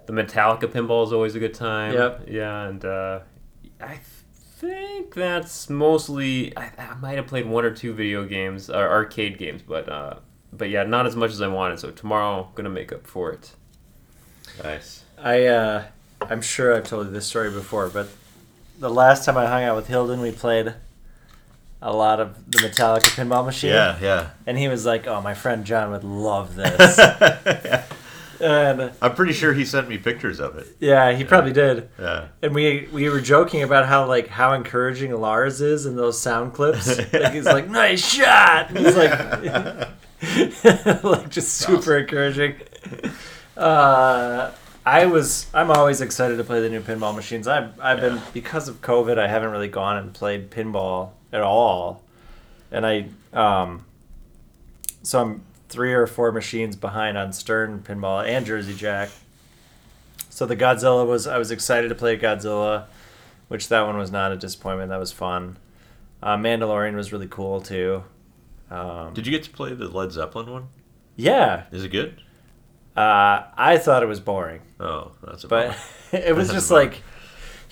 [0.07, 1.93] the Metallica pinball is always a good time.
[1.93, 2.25] Yep.
[2.29, 3.21] Yeah, and uh,
[3.81, 4.01] I
[4.57, 6.57] think that's mostly.
[6.57, 10.15] I, I might have played one or two video games or arcade games, but uh,
[10.53, 11.79] but yeah, not as much as I wanted.
[11.79, 13.53] So tomorrow, I'm gonna make up for it.
[14.63, 15.05] Nice.
[15.19, 15.85] I uh,
[16.23, 18.09] I'm sure I've told you this story before, but
[18.79, 20.75] the last time I hung out with Hilden, we played
[21.83, 23.71] a lot of the Metallica pinball machine.
[23.71, 24.31] Yeah, yeah.
[24.47, 26.97] And he was like, "Oh, my friend John would love this."
[28.41, 30.67] And I'm pretty sure he sent me pictures of it.
[30.81, 31.89] yeah, he probably did.
[31.99, 32.29] Yeah.
[32.43, 36.53] And we we were joking about how like how encouraging Lars is in those sound
[36.55, 36.99] clips.
[37.13, 39.13] Like he's like, "Nice shot." And he's like,
[41.05, 42.57] like just super encouraging.
[43.57, 44.53] Uh,
[44.85, 47.49] I was I'm always excited to play the new pinball machines.
[47.49, 52.03] I've I've been because of COVID, I haven't really gone and played pinball at all,
[52.71, 53.85] and I um.
[55.03, 59.11] So I'm three or four machines behind on Stern pinball and Jersey Jack.
[60.31, 62.85] So the Godzilla was I was excited to play Godzilla,
[63.49, 64.91] which that one was not a disappointment.
[64.91, 65.57] That was fun.
[66.23, 68.05] Uh, Mandalorian was really cool too.
[68.71, 70.69] Um, Did you get to play the Led Zeppelin one?
[71.15, 72.21] yeah, Is it good?
[72.97, 75.77] uh, I thought it was boring, Oh, that's a but
[76.13, 77.03] it was That's just like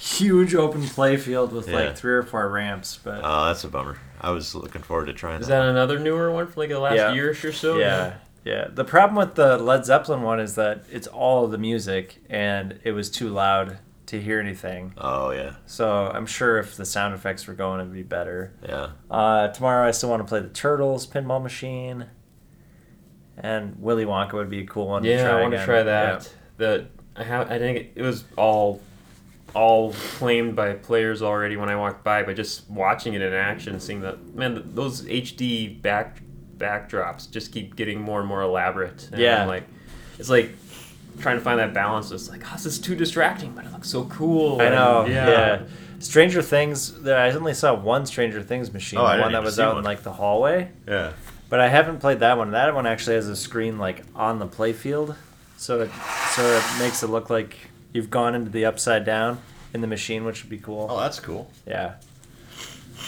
[0.05, 1.77] huge open play field with Yeah.
[1.77, 2.99] like three or four ramps.
[3.03, 3.97] But Oh, that's a bummer.
[4.21, 5.61] I was looking forward to trying Is that.
[5.61, 7.13] that another newer one from like the last Yeah.
[7.13, 7.79] year or so?
[7.79, 8.15] yeah,
[8.45, 8.69] yeah.
[8.73, 12.93] The problem with the Led Zeppelin one is that it's all the music, and it
[12.93, 14.93] was too loud to hear anything.
[14.99, 18.53] Oh yeah, So I'm sure if the sound effects were going, it'd be better.
[18.63, 18.89] yeah.
[19.11, 22.07] Uh, tomorrow I still want to play the Turtles pinball machine,
[23.39, 25.03] and Willy Wonka would be a cool one.
[25.03, 26.31] to Yeah, I want to try that.
[26.59, 26.87] The
[27.17, 28.81] I have I think it was all
[29.55, 33.79] all claimed by players already when I walked by, but just watching it in action,
[33.81, 36.21] seeing that man, those HD back
[36.59, 39.09] backdrops just keep getting more and more elaborate.
[39.13, 39.43] And Yeah.
[39.43, 39.65] I'm like
[40.19, 40.51] it's like
[41.21, 42.11] trying to find that balance.
[42.11, 44.61] It's like, oh, this is too distracting, but it looks so cool.
[44.61, 45.07] I and- know.
[45.07, 45.29] yeah.
[45.29, 45.63] Yeah.
[46.01, 47.07] Stranger Things.
[47.07, 49.71] I only saw one Stranger Things machine, Oh, I the didn't one that was out
[49.75, 49.79] one.
[49.79, 50.71] in like the hallway.
[50.87, 51.13] Yeah.
[51.49, 52.51] But I haven't played that one.
[52.51, 55.15] That one actually has a screen like on the playfield,
[55.57, 55.91] so it
[56.31, 57.57] so it makes it look like
[57.95, 59.41] you've gone into the upside down
[59.73, 60.89] in the machine, which would be cool.
[60.91, 61.51] Oh, that's cool.
[61.67, 61.95] Yeah.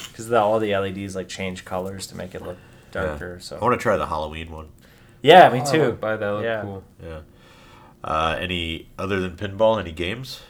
[0.08, 2.56] Because all the LEDs like change colors to make it look
[2.92, 3.36] darker.
[3.38, 4.68] I So want to try the Halloween one.
[5.22, 5.80] yeah, me Oh, too.
[5.80, 6.30] would buy that.
[6.32, 6.62] Look Yeah.
[6.62, 6.82] cool.
[7.04, 7.18] Yeah.
[8.02, 9.78] Uh, any other than pinball?
[9.80, 10.40] Any games?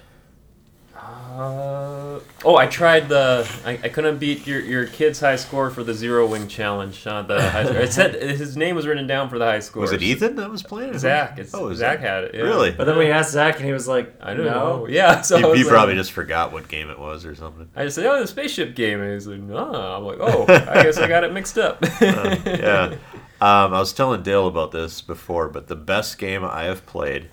[1.07, 3.47] Uh, oh, I tried the.
[3.65, 7.07] I, I couldn't beat your, your kid's high score for the zero wing challenge.
[7.07, 7.77] Uh, the high score.
[7.77, 9.83] It said his name was written down for the high score.
[9.83, 10.95] Was it Ethan that was playing?
[10.95, 10.99] it?
[10.99, 11.39] Zach.
[11.39, 12.35] It's, Oh, it was Zach had it.
[12.35, 12.41] yeah.
[12.43, 12.71] Really?
[12.71, 14.53] But then we asked Zach, and he was like, I don't no.
[14.79, 14.87] know.
[14.89, 15.21] Yeah.
[15.21, 17.69] So I He, was he like- probably just forgot what game it was or something.
[17.77, 19.01] I just said, oh, the spaceship game.
[19.03, 19.59] And he's like, no.
[19.59, 21.85] I'm like, oh, I guess I got it mixed up.
[22.01, 22.95] Uh, yeah.
[23.41, 27.29] Um, I was telling Dale about this before, but the best game I have played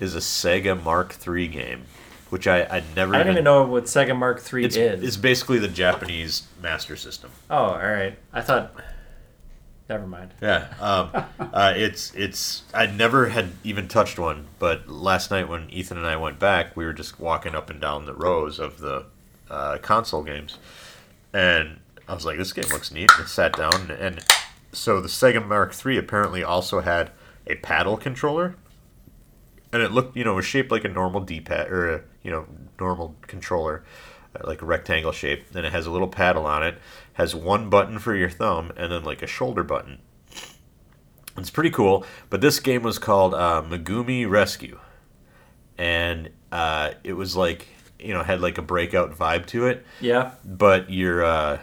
[0.00, 1.84] is a Sega Mark III game,
[2.30, 3.14] which I I never.
[3.14, 5.02] I don't even know what Sega Mark III It's, is.
[5.02, 7.30] it's basically the Japanese Master System.
[7.50, 8.18] oh, all right.
[8.32, 8.74] I thought.
[9.88, 10.34] Never mind.
[10.42, 11.10] Yeah, um,
[11.52, 12.62] uh, it's it's.
[12.74, 16.76] I never had even touched one, but last night when Ethan and I went back,
[16.76, 19.06] we were just walking up and down the rows of the
[19.48, 20.58] uh, console games,
[21.32, 24.22] and I was like, "This game looks neat." And I sat down, and
[24.72, 27.10] so the Sega Mark III apparently also had
[27.46, 28.56] a paddle controller,
[29.72, 32.34] and it looked, you know, it was shaped like a normal D-pad or a you
[32.34, 32.46] know
[32.78, 33.82] normal controller,
[34.36, 35.48] uh, like a rectangle shape.
[35.50, 36.78] Then it has a little paddle on it,
[37.14, 39.98] has one button for your thumb, and then like a shoulder button.
[41.38, 44.78] It's pretty cool, but this game was called uh, Megumi Rescue,
[45.78, 47.66] and uh, it was like
[47.98, 50.32] you know had like a breakout vibe to it Yeah.
[50.44, 51.58] but you're uh,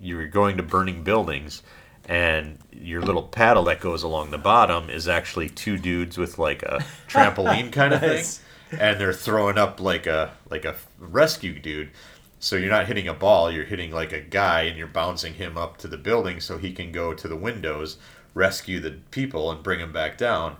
[0.00, 1.62] you're going to burning buildings,
[2.06, 6.62] and your little paddle that goes along the bottom is actually two dudes with like
[6.62, 8.24] a trampoline kind of thing,
[8.70, 11.90] and they're throwing up like a like a rescue dude.
[12.38, 15.56] So you're not hitting a ball, you're hitting like a guy, and you're bouncing him
[15.56, 17.96] up to the building so he can go to the windows,
[18.34, 20.56] rescue the people, and bring them back down.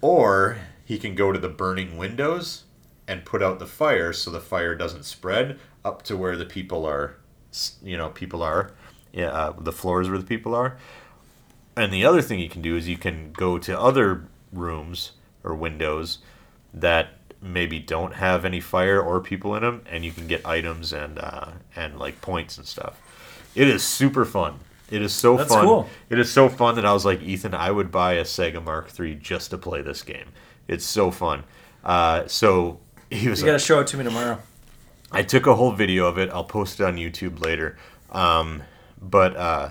[0.00, 2.64] Or he can go to the burning windows
[3.08, 6.86] and put out the fire so the fire doesn't spread up to where the people
[6.86, 7.16] are,
[7.82, 8.72] you know, people are,
[9.12, 10.78] yeah, uh, the floors where the people are.
[11.76, 15.54] And the other thing you can do is you can go to other rooms or
[15.54, 16.18] windows
[16.74, 20.92] that maybe don't have any fire or people in them, and you can get items
[20.92, 23.00] and uh, and like points and stuff.
[23.54, 24.60] It is super fun.
[24.90, 25.64] It is so That's fun.
[25.64, 25.88] cool.
[26.08, 28.88] It is so fun that I was like, Ethan, I would buy a Sega Mark
[28.98, 30.28] III just to play this game.
[30.66, 31.44] It's so fun.
[31.84, 34.38] Uh, so he was You like, got to show it to me tomorrow.
[35.12, 36.30] I took a whole video of it.
[36.30, 37.76] I'll post it on YouTube later.
[38.10, 38.62] Um,
[39.00, 39.70] but uh,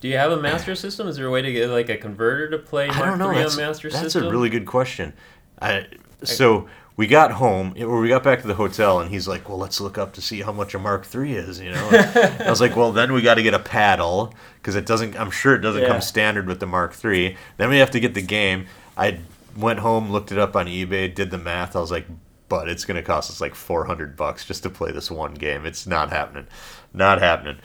[0.00, 1.06] Do you have a Master System?
[1.08, 3.32] Is there a way to get like a converter to play I Mark don't know.
[3.32, 4.22] That's, on Master that's System?
[4.22, 5.12] That's a really good question.
[5.60, 5.86] I,
[6.24, 9.58] so we got home, or we got back to the hotel, and he's like, "Well,
[9.58, 11.88] let's look up to see how much a Mark III is." You know,
[12.40, 15.18] I was like, "Well, then we got to get a paddle because it doesn't.
[15.18, 15.88] I'm sure it doesn't Yeah.
[15.88, 17.36] come standard with the Mark III.
[17.56, 18.66] Then we have to get the game.
[18.96, 19.20] I
[19.56, 21.76] went home, looked it up on eBay, did the math.
[21.76, 22.06] I was like,
[22.48, 25.66] "But it's going to cost us like 400 bucks just to play this one game.
[25.66, 26.46] It's not happening,
[26.92, 27.58] not happening."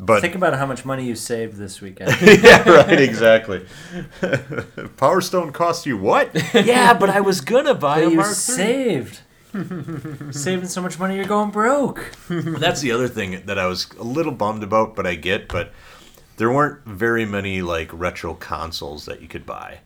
[0.00, 2.16] But Think about how much money you saved this weekend.
[2.22, 3.66] yeah, right, exactly.
[4.96, 6.30] Power Stone cost you what?
[6.54, 8.34] yeah, but I was gonna buy But a you Mark III.
[8.34, 9.20] saved.
[10.30, 12.12] Saving so much money, you're going broke.
[12.28, 15.48] That's the other thing that I was a little bummed about, but I get.
[15.48, 15.72] But
[16.36, 19.80] there weren't very many like retro consoles that you could buy,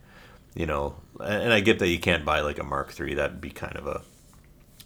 [0.53, 0.95] you know.
[1.19, 3.15] And I get that you can't buy like a Mark III.
[3.15, 4.01] That'd be kind of a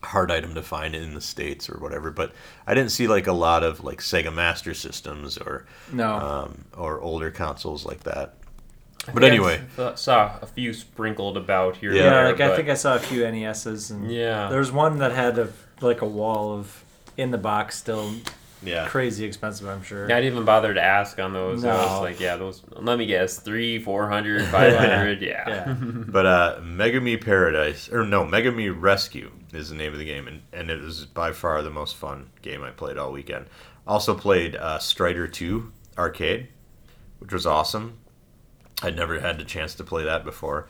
[0.04, 2.12] hard item to find in the states or whatever.
[2.12, 2.34] But
[2.66, 6.16] I didn't see like a lot of like Sega Master Systems or No.
[6.16, 8.36] um, or older consoles like that.
[9.08, 11.94] I But think I anyway, th- saw a few sprinkled about here.
[11.94, 12.10] Yeah.
[12.10, 14.50] there, like I think I saw a few NESs, and Yeah.
[14.50, 15.50] there was one that had a
[15.82, 16.84] like a wall of
[17.16, 18.12] in the box, still
[18.62, 18.86] yeah.
[18.88, 19.68] crazy expensive.
[19.68, 20.10] I'm sure.
[20.10, 21.64] Yeah, I didn't even bother to ask on those.
[21.64, 22.02] I was No.
[22.02, 22.62] like, yeah, those.
[22.70, 25.22] Let me guess, three, four hundred, five hundred.
[25.24, 25.44] yeah.
[25.48, 25.74] Yeah.
[25.80, 30.42] But uh, Megami Paradise, or no, Megami Rescue is the name of the game, and,
[30.54, 33.48] and it was by far the most fun game I played all weekend.
[33.86, 36.50] Also played uh, Strider 2 Arcade,
[37.20, 37.98] which was awesome.
[38.84, 40.68] I'd never had the chance to play that before.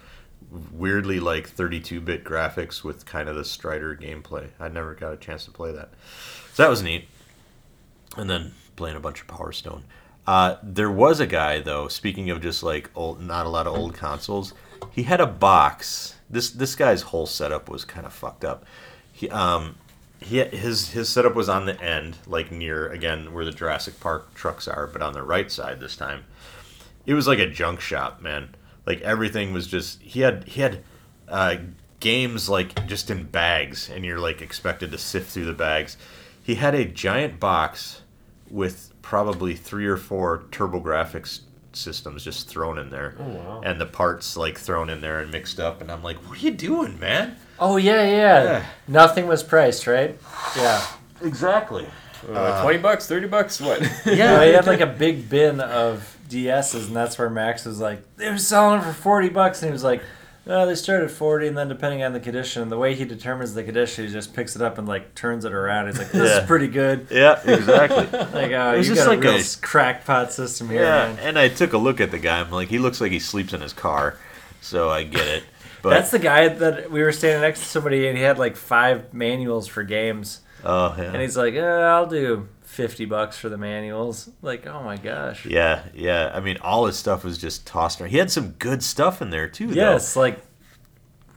[0.71, 4.49] Weirdly, like 32 bit graphics with kind of the Strider gameplay.
[4.59, 5.89] I never got a chance to play that.
[6.53, 7.07] So that was neat.
[8.15, 9.83] And then playing a bunch of Power Stone.
[10.25, 11.87] Uh, there was a guy though.
[11.87, 14.53] Speaking of just like old, not a lot of old consoles.
[14.91, 16.15] He had a box.
[16.29, 18.65] This this guy's whole setup was kind of fucked up.
[19.11, 19.75] He um
[20.19, 24.33] he his his setup was on the end, like near again where the Jurassic Park
[24.33, 26.25] trucks are, but on the right side this time.
[27.05, 28.55] It was like a junk shop, man.
[28.85, 30.83] Like everything was just he had he had
[31.27, 31.57] uh,
[31.99, 35.97] games like just in bags, and you're like expected to sift through the bags.
[36.43, 38.01] He had a giant box
[38.49, 41.41] with probably three or four TurboGrafx
[41.77, 43.61] systems just thrown in there, Oh wow.
[43.63, 45.81] and the parts like thrown in there and mixed up.
[45.81, 47.35] And I'm like, what are you doing, man?
[47.59, 48.65] Oh yeah, yeah, Yeah.
[48.87, 50.17] Nothing was priced, right?
[50.55, 50.85] Yeah.
[51.23, 51.87] Exactly.
[52.31, 53.79] Uh, Twenty bucks, thirty bucks, what?
[54.05, 58.01] Yeah, he had like a big bin of DSs, and that's where Max was like,
[58.17, 60.01] they were selling them for forty bucks, and he was like,
[60.47, 63.53] No, they start at 40, and then depending on the condition, the way he determines
[63.53, 65.87] the condition, he just picks it up and like turns it around.
[65.87, 66.41] He's like, "This Yeah.
[66.41, 68.07] is pretty good." Yeah, exactly.
[68.33, 71.07] Like, oh, It was you just got like a real a- crackpot system here, yeah,
[71.13, 71.19] man.
[71.19, 72.39] and I took a look at the guy.
[72.39, 74.17] I'm like, he looks like he sleeps in his car,
[74.61, 75.43] so I get it.
[75.83, 78.55] But That's the guy that we were standing next to somebody, and he had like
[78.57, 81.03] five manuals for games, oh yeah.
[81.13, 85.45] and he's like, eh, "I'll do 50 bucks for the manuals." Like, oh my gosh.
[85.45, 86.31] Yeah, yeah.
[86.33, 88.11] I mean, all his stuff was just tossed around.
[88.11, 89.67] He had some good stuff in there too.
[89.67, 89.73] though.
[89.73, 90.39] Yes, like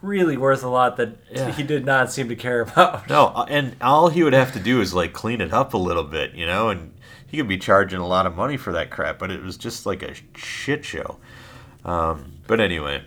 [0.01, 1.51] really worth a lot that Yeah.
[1.51, 3.07] he did not seem to care about.
[3.09, 5.77] No, uh, and all he would have to do is like clean it up a
[5.77, 6.93] little bit, you know, and
[7.27, 9.19] he could be charging a lot of money for that crap.
[9.19, 11.17] But it was just like a shit show.
[11.85, 13.03] Um, but anyway,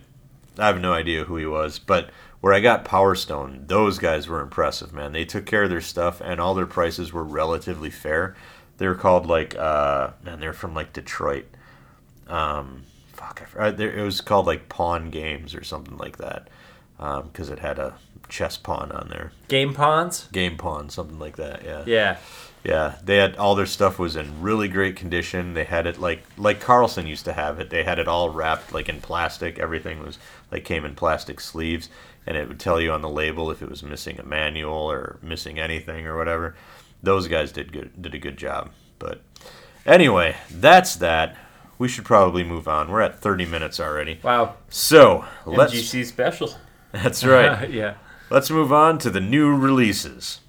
[0.58, 1.78] I have no idea who he was.
[1.78, 2.10] But
[2.44, 5.12] where I got Power Stone, those guys were impressive, man.
[5.12, 8.37] They took care of their stuff, and all their prices were relatively fair.
[8.76, 11.46] They were called like, uh, man, they're from like Detroit.
[12.26, 12.83] Um,
[13.14, 13.80] fuck, I forgot.
[13.80, 16.48] It was called like Pawn Games or something like that,
[16.98, 17.94] because it had a
[18.28, 20.28] chess pawn on there Game pawns?
[20.33, 21.64] game pawn, something like that.
[21.64, 21.85] Yeah.
[21.87, 22.16] Yeah.
[22.62, 22.94] Yeah.
[23.04, 25.54] They had all their stuff was in really great condition.
[25.54, 27.70] They had it like like Carlson used to have it.
[27.70, 29.59] They had it all wrapped like in plastic.
[29.59, 30.18] Everything was
[30.50, 31.90] like came in plastic sleeves,
[32.26, 35.18] and it would tell you on the label if it was missing a manual or
[35.22, 36.54] missing anything or whatever.
[37.02, 38.70] Those guys did good did a good job.
[38.98, 39.20] But
[39.84, 41.37] anyway, that's that.
[41.78, 42.90] We should probably move on.
[42.90, 44.20] We're at 30 minutes already.
[44.22, 44.54] Wow.
[44.68, 46.54] So, let's MGC special.
[46.92, 47.68] That's right.
[47.72, 47.94] yeah.
[48.30, 50.40] Let's move on to the new releases.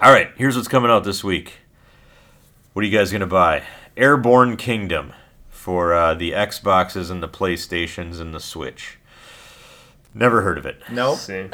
[0.00, 1.54] All right, here's what's coming out this week.
[2.72, 3.64] What are you guys going to buy?
[3.96, 5.12] Airborne Kingdom
[5.68, 8.96] for uh, the Xboxes and the PlayStations and the Switch.
[10.14, 10.80] Never heard of it.
[10.90, 11.18] Nope.
[11.18, 11.50] Same.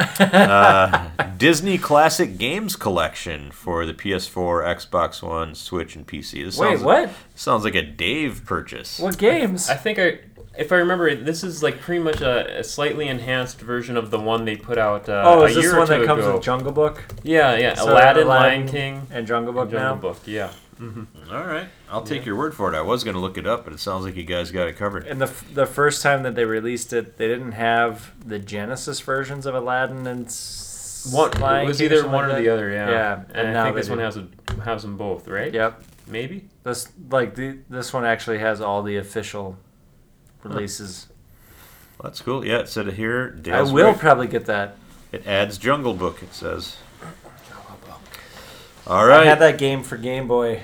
[1.37, 6.45] Disney Classic Games Collection for the PS4, Xbox One, Switch, and PC.
[6.45, 7.11] This Wait, sounds, what?
[7.35, 9.01] Sounds like a Dave purchase.
[9.01, 9.69] What games?
[9.69, 10.21] I think I,
[10.57, 14.21] if I remember, this is like pretty much a, a slightly enhanced version of the
[14.21, 16.35] one they put out uh, oh, a is this year one that comes ago.
[16.35, 17.03] with Jungle Book?
[17.25, 20.01] yeah, yeah, So Aladdin, Aladdin Lion King, and Jungle Book Jungle now?
[20.01, 20.19] Book.
[20.25, 20.53] Yeah.
[20.81, 21.33] Mm-hmm.
[21.33, 22.77] All right, I'll take your word for it.
[22.77, 24.77] I was going to look it up, but it sounds like you guys got it
[24.77, 25.07] covered.
[25.07, 29.01] And the f- the first time that they released it, they didn't have the Genesis
[29.01, 32.43] versions of Aladdin and s- One, Lion it was King either something one like or
[32.43, 32.71] the other.
[32.71, 32.91] Yeah.
[32.91, 34.27] Yeah, And, and I think they this one has a,
[34.65, 35.53] has them both, right?
[35.53, 35.83] Yep.
[36.07, 36.49] Maybe.
[36.65, 39.57] This like the this one actually has all the official
[40.43, 41.09] releases.
[42.03, 42.45] That's cool.
[42.45, 43.41] Yeah, it said it here.
[43.51, 43.99] I will right.
[43.99, 44.77] probably get that.
[45.13, 46.23] It adds Jungle Book.
[46.23, 46.77] It says.
[48.87, 50.63] All I had that game for Game Boy.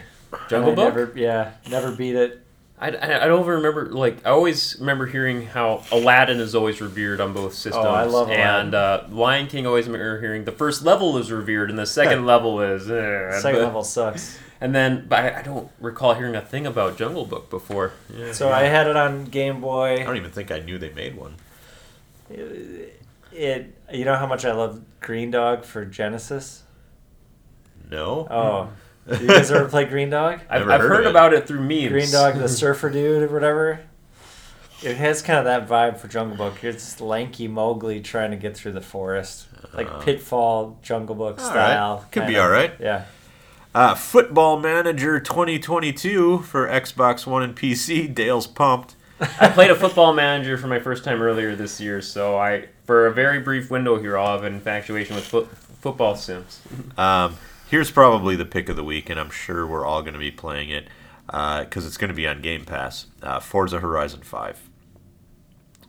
[0.49, 0.95] Jungle Book.
[0.95, 2.41] Never, yeah, never beat it.
[2.79, 6.81] I, I, I don't even remember like I always remember hearing how Aladdin is always
[6.81, 7.85] revered on both systems.
[7.85, 8.47] Oh, I love Aladdin.
[8.47, 12.25] And uh, Lion King always remember hearing the first level is revered and the second
[12.33, 12.91] level is.
[12.91, 14.39] Uh, Second but- level sucks.
[14.63, 17.93] And then, but I, I don't recall hearing a thing about Jungle Book before.
[18.15, 18.33] Yeah.
[18.33, 19.95] So I had it on Game Boy.
[20.01, 21.37] I don't even think I knew they made one.
[22.29, 26.65] It, you know how much I love Greendog for Genesis.
[27.91, 28.27] No.
[28.31, 28.69] Oh,
[29.19, 30.41] you guys ever play Greendog?
[30.49, 31.11] I've, Never I've heard heard, it.
[31.11, 31.93] about it through memes.
[32.13, 33.81] Greendog, the surfer dude or whatever.
[34.83, 36.63] It has kind of that vibe for Jungle Book.
[36.63, 41.43] You're this lanky Mowgli trying to get through the forest, like Pitfall, Jungle Book Uh,
[41.43, 41.97] All style.
[41.99, 42.13] right.
[42.13, 42.43] Could be kinda.
[42.43, 42.73] all right.
[42.81, 43.05] Yeah.
[43.75, 48.13] Uh, Football Manager 2022 for Xbox One and PC.
[48.13, 48.97] Dale's pumped.
[49.39, 53.07] I played a football manager for my first time earlier this year, so I, for
[53.07, 55.47] a very brief window here, I'll have an infatuation with foot,
[55.83, 56.61] football sims.
[56.97, 57.37] Um,
[57.71, 60.31] here's probably the pick of the week, and I'm sure we're all going to be
[60.31, 60.89] playing it
[61.27, 63.07] because it's going to be on Game Pass.
[63.23, 64.69] Uh, Forza Horizon 5.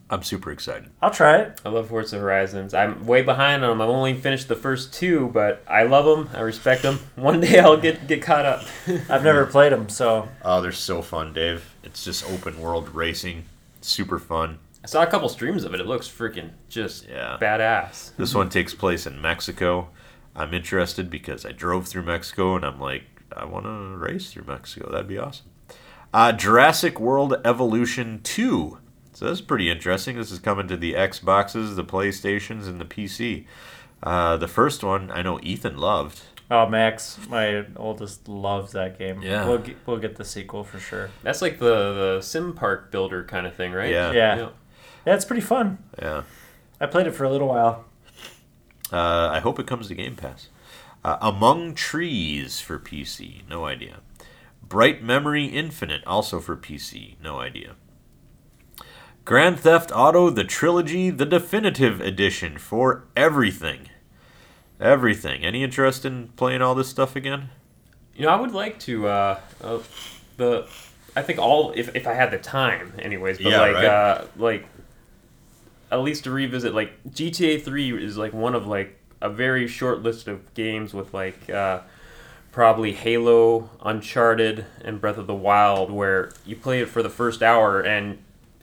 [0.09, 0.89] I'm super excited.
[1.01, 1.61] I'll try it.
[1.65, 2.73] I love Forza Horizons.
[2.73, 3.81] I'm way behind on them.
[3.81, 6.29] I've only finished the first two, but I love them.
[6.35, 6.99] I respect them.
[7.15, 8.63] One day I'll get get caught up.
[9.09, 11.73] I've never played them, so Oh, they're so fun, Dave.
[11.83, 13.45] It's just open world racing.
[13.79, 14.59] Super fun.
[14.83, 15.79] I saw a couple streams of it.
[15.79, 17.37] It looks freaking just Yeah.
[17.39, 18.11] badass.
[18.17, 19.87] This one takes place in Mexico.
[20.35, 23.03] I'm interested because I drove through Mexico and I'm like,
[23.35, 24.89] I want to race through Mexico.
[24.91, 25.47] That'd be awesome.
[26.13, 28.77] Uh, Jurassic World Evolution 2.
[29.13, 30.17] So that's pretty interesting.
[30.17, 33.45] This is coming to the Xboxes, the PlayStations, and the PC.
[34.03, 36.21] Uh, the first one I know Ethan loved.
[36.49, 39.21] oh Max, my oldest loves that game.
[39.21, 39.47] Yeah.
[39.47, 41.11] we'll get, we'll get the sequel for sure.
[41.23, 43.91] That's like the the sim park builder kind of thing, right?
[43.91, 44.11] Yeah.
[44.11, 44.49] Yeah,
[45.05, 45.77] yeah, it's pretty fun.
[45.99, 46.23] Yeah.
[46.79, 47.85] I played it for a little while.
[48.91, 50.49] Uh, I hope it comes to Game Pass.
[51.03, 54.01] Uh, Among Trees for PC, no idea.
[54.61, 57.75] Bright Memory Infinite, also for PC, no idea.
[59.25, 63.89] Grand Theft Auto The Trilogy, the Definitive Edition for everything.
[64.79, 65.43] Everything.
[65.45, 67.49] Any interest in playing all this stuff again?
[68.15, 69.07] You know, I would like to.
[69.07, 69.79] Uh, uh,
[70.37, 70.67] the
[71.15, 73.37] I think all if, if I had the time, anyways.
[73.37, 73.85] But Yeah, like right.
[73.85, 74.65] uh, like
[75.91, 80.01] at least to revisit like GTA Three is like one of like a very short
[80.01, 81.81] list of games with like uh,
[82.51, 87.41] probably Halo, Uncharted, and Breath of the Wild, where you play it for the first
[87.43, 88.17] hour and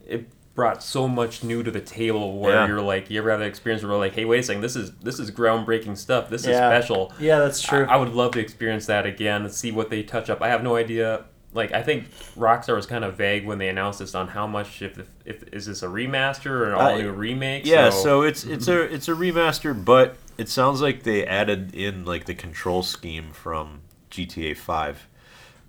[0.07, 2.39] it brought so much new to the table.
[2.41, 2.67] Where Yeah.
[2.67, 4.75] you're like, you ever have that experience where you're like, hey, wait a second, this
[4.75, 6.29] is this is groundbreaking stuff.
[6.31, 7.13] This is special.
[7.21, 7.85] Yeah, that's true.
[7.85, 10.43] I, I would love to experience that again and see what they touch up.
[10.43, 11.25] I have no idea.
[11.59, 14.81] Like I think Rockstar was kind of vague when they announced this on how much
[14.81, 17.67] if, if, if is this a remaster or an all new remake.
[17.67, 22.05] Yeah, so it's it's a it's a remaster, but it sounds like they added in
[22.05, 23.81] like the control scheme from
[24.11, 25.09] GTA Five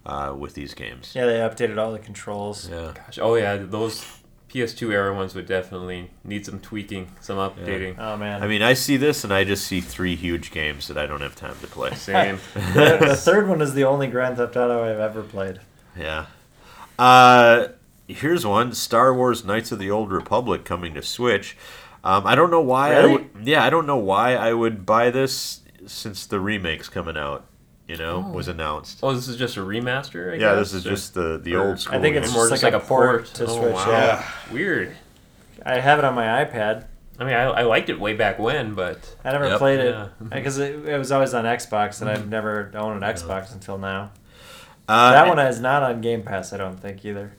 [0.05, 1.13] uh, with these games.
[1.15, 2.69] yeah, they updated all the controls.
[2.69, 2.93] Yeah.
[2.93, 4.05] gosh, oh yeah, those
[4.49, 7.95] PS2 era ones would definitely need some tweaking, some updating.
[7.99, 8.43] Oh man.
[8.43, 11.21] I mean, I see this and I just see three huge games that I don't
[11.21, 11.93] have time to play.
[11.95, 12.39] Same.
[12.53, 15.59] the, the third one is the only Grand Theft Auto I've ever played.
[15.99, 16.25] Yeah.
[16.97, 17.67] Uh,
[18.07, 21.57] here's one: Star Wars: Knights of the Old Republic coming to Switch.
[22.03, 22.93] Um, I don't know why.
[22.95, 27.17] I would, yeah, I don't know why I would buy this since the remake's coming
[27.17, 27.45] out.
[27.87, 28.99] You know, was announced.
[29.01, 30.31] oh, this is just a remaster.
[30.31, 31.97] I yeah, guess, this is or- just the the old school.
[31.97, 32.23] I think game.
[32.23, 33.89] it's more just just like a port to Oh, Switch, wow.
[33.91, 34.29] yeah.
[34.51, 34.95] Weird.
[35.65, 36.85] I have it on my iPad.
[37.17, 39.57] I mean, I, I liked it way back when, but I never Yep.
[39.57, 40.07] played it Yeah.
[40.29, 44.11] because it, it was always on Xbox, and I've never owned an Xbox until now.
[44.89, 47.33] Uh, that one is not on Game Pass, I don't think either.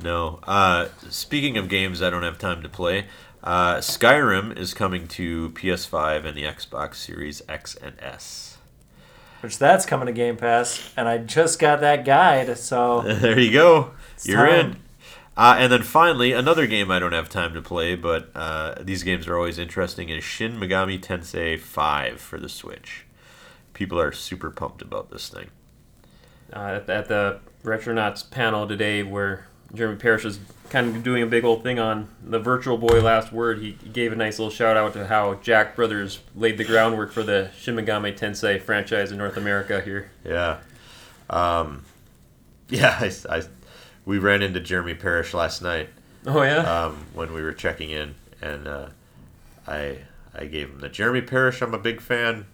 [0.00, 0.38] No.
[0.44, 3.06] Uh, speaking of games I don't have time to play,
[3.42, 8.58] uh, Skyrim is coming to PS5 and the Xbox Series X and S.
[9.40, 13.50] Which that's coming to Game Pass, and I just got that guide, so there you
[13.50, 13.90] go.
[14.22, 14.70] You're time.
[14.70, 14.76] in.
[15.36, 19.02] Uh, and then finally, another game I don't have time to play, but uh, these
[19.02, 23.06] games are always interesting, is Shin Megami Tensei 5 for the Switch.
[23.72, 25.48] People are super pumped about this thing.
[26.52, 30.38] Uh, at, at the Retronauts panel today, where Jeremy Parish was
[30.68, 33.88] kind of doing a big old thing on the Virtual Boy Last Word, he, he
[33.88, 37.50] gave a nice little shout out to how Jack Brothers laid the groundwork for the
[37.58, 40.10] Shin Megami Tensei franchise in North America here.
[40.24, 40.58] Yeah.
[41.28, 41.84] Um,
[42.68, 43.42] yeah, I, I-
[44.06, 45.88] we ran into Jeremy Parish last night
[46.26, 46.84] Oh yeah.
[46.86, 48.86] um, when we were checking in, and uh,
[49.68, 49.98] I
[50.34, 51.60] I gave him the Jeremy Parish.
[51.60, 52.46] I'm a big fan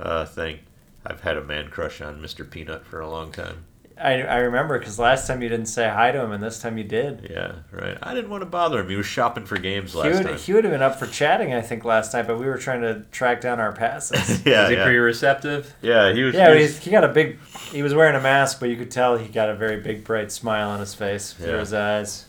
[0.00, 0.60] uh, thing.
[1.08, 2.48] I've had a man crush on Mr.
[2.48, 3.64] Peanut for a long time.
[4.00, 6.78] I, I remember because last time you didn't say hi to him, and this time
[6.78, 7.26] you did.
[7.28, 7.98] Yeah, right.
[8.00, 8.88] I didn't want to bother him.
[8.88, 10.38] He was shopping for games He last would, time.
[10.38, 12.82] he would have been up for chatting, I think, last night, but we were trying
[12.82, 14.28] to track down our passes.
[14.46, 14.82] yeah, Was he yeah.
[14.84, 15.74] pretty receptive?
[15.82, 16.32] yeah, he was.
[16.34, 17.40] yeah, he he, was- he got a big.
[17.72, 20.30] He was wearing a mask, but you could tell he got a very big, bright
[20.30, 22.26] smile on his face through his eyes.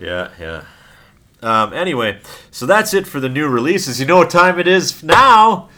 [0.00, 0.64] yeah, yeah.
[1.42, 2.18] Um, anyway,
[2.50, 4.00] so that's it for the new releases.
[4.00, 5.68] You know what time it is now?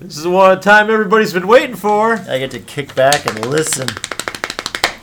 [0.00, 2.14] This is what time everybody's been waiting for.
[2.28, 3.88] I get to kick back and listen.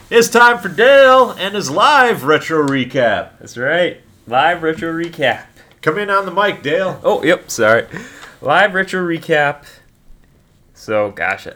[0.09, 3.39] It's time for Dale and his live retro recap.
[3.39, 4.01] That's right.
[4.27, 5.45] Live retro recap.
[5.81, 6.99] Come in on the mic, Dale.
[7.03, 7.49] Oh, yep.
[7.49, 7.87] Sorry.
[8.41, 9.65] Live retro recap.
[10.75, 11.47] So, gosh,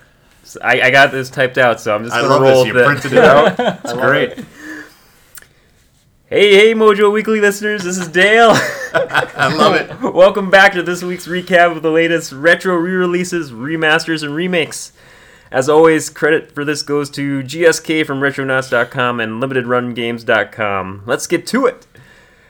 [0.62, 2.68] I, I got this typed out, so I'm just I gonna love roll this.
[2.68, 2.86] You with it.
[2.86, 3.60] printed it out.
[3.84, 4.34] It's great.
[6.30, 8.50] Hey, hey, Mojo Weekly listeners, this is Dale.
[8.94, 10.02] I love it.
[10.14, 14.92] Welcome back to this week's recap of the latest retro re-releases, remasters, and remakes.
[15.52, 21.04] As always, credit for this goes to GSK from Retronauts.com and LimitedRunGames.com.
[21.06, 21.88] Let's get to it.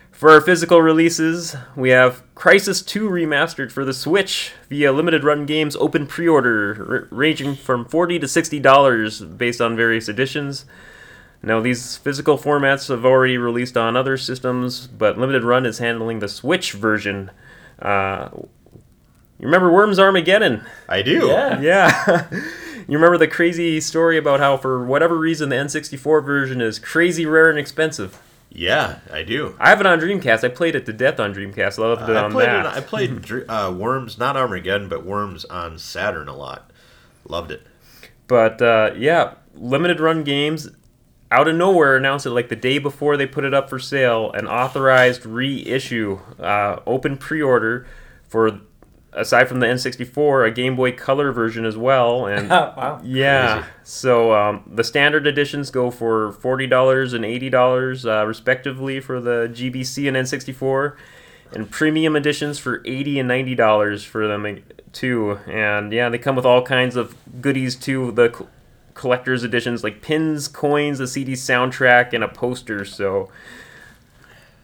[0.09, 5.45] For our physical releases, we have Crysis 2 remastered for the Switch via Limited Run
[5.45, 10.65] Games open pre-order, r- ranging from 40 to $60 based on various editions.
[11.43, 16.19] Now, these physical formats have already released on other systems, but Limited Run is handling
[16.19, 17.31] the Switch version.
[17.79, 20.65] Uh, you remember Worms Armageddon?
[20.89, 21.27] I do.
[21.27, 21.61] Yeah.
[21.61, 22.27] Yeah.
[22.87, 27.25] you remember the crazy story about how, for whatever reason, the N64 version is crazy
[27.25, 28.19] rare and expensive?
[28.49, 29.55] Yeah, I do.
[29.59, 30.43] I have it on Dreamcast.
[30.43, 31.77] I played it to death on Dreamcast.
[31.77, 32.65] I loved it I on played that.
[32.65, 36.71] it, I played uh, Worms, not Armageddon, but Worms on Saturn a lot.
[37.27, 37.67] Loved it.
[38.25, 40.69] But uh, yeah, limited run games
[41.31, 44.31] out of nowhere announced it like the day before they put it up for sale,
[44.31, 47.85] an authorized reissue, uh, open pre-order
[48.27, 48.61] for
[49.17, 53.01] aside from the N64, a Game Boy Color version as well, and wow.
[53.03, 53.59] yeah.
[53.59, 53.71] Crazy.
[53.83, 59.19] So um, the standard editions go for forty dollars and eighty dollars uh, respectively for
[59.19, 60.95] the GBC and N64,
[61.53, 64.55] and premium editions for eighty and ninety dollars for them uh,
[64.93, 65.39] too.
[65.47, 68.11] And yeah, they come with all kinds of goodies too.
[68.11, 68.47] The co-
[68.97, 72.83] collector's editions like pins, coins, the CD soundtrack, and a poster.
[72.83, 73.29] So.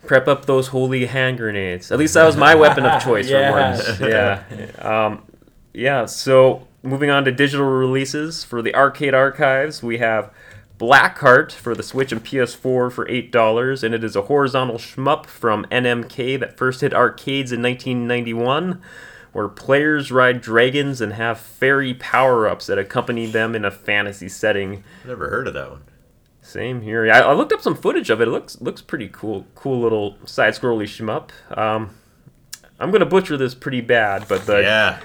[0.05, 1.89] Prep up those holy hand grenades.
[1.89, 3.51] At least that was my weapon of choice Yeah.
[3.77, 3.99] for once.
[4.01, 5.05] Yeah.
[5.05, 5.21] Um,
[5.71, 10.29] yeah, so moving on to digital releases for the arcade archives, we have
[10.77, 15.63] Blackheart for the Switch and PS4 for $8, and it is a horizontal shmup from
[15.71, 18.81] NMK that first hit arcades in 1991,
[19.33, 24.29] where players ride dragons and have fairy power ups that accompany them in a fantasy
[24.29, 24.83] setting.
[25.05, 25.81] Never heard of that one.
[26.41, 27.11] Same here.
[27.11, 28.27] I, I looked up some footage of it.
[28.27, 29.45] It looks looks pretty cool.
[29.55, 31.29] Cool little side scrolly shmup.
[31.57, 31.91] Um,
[32.79, 34.99] I'm gonna butcher this pretty bad, but the Yeah.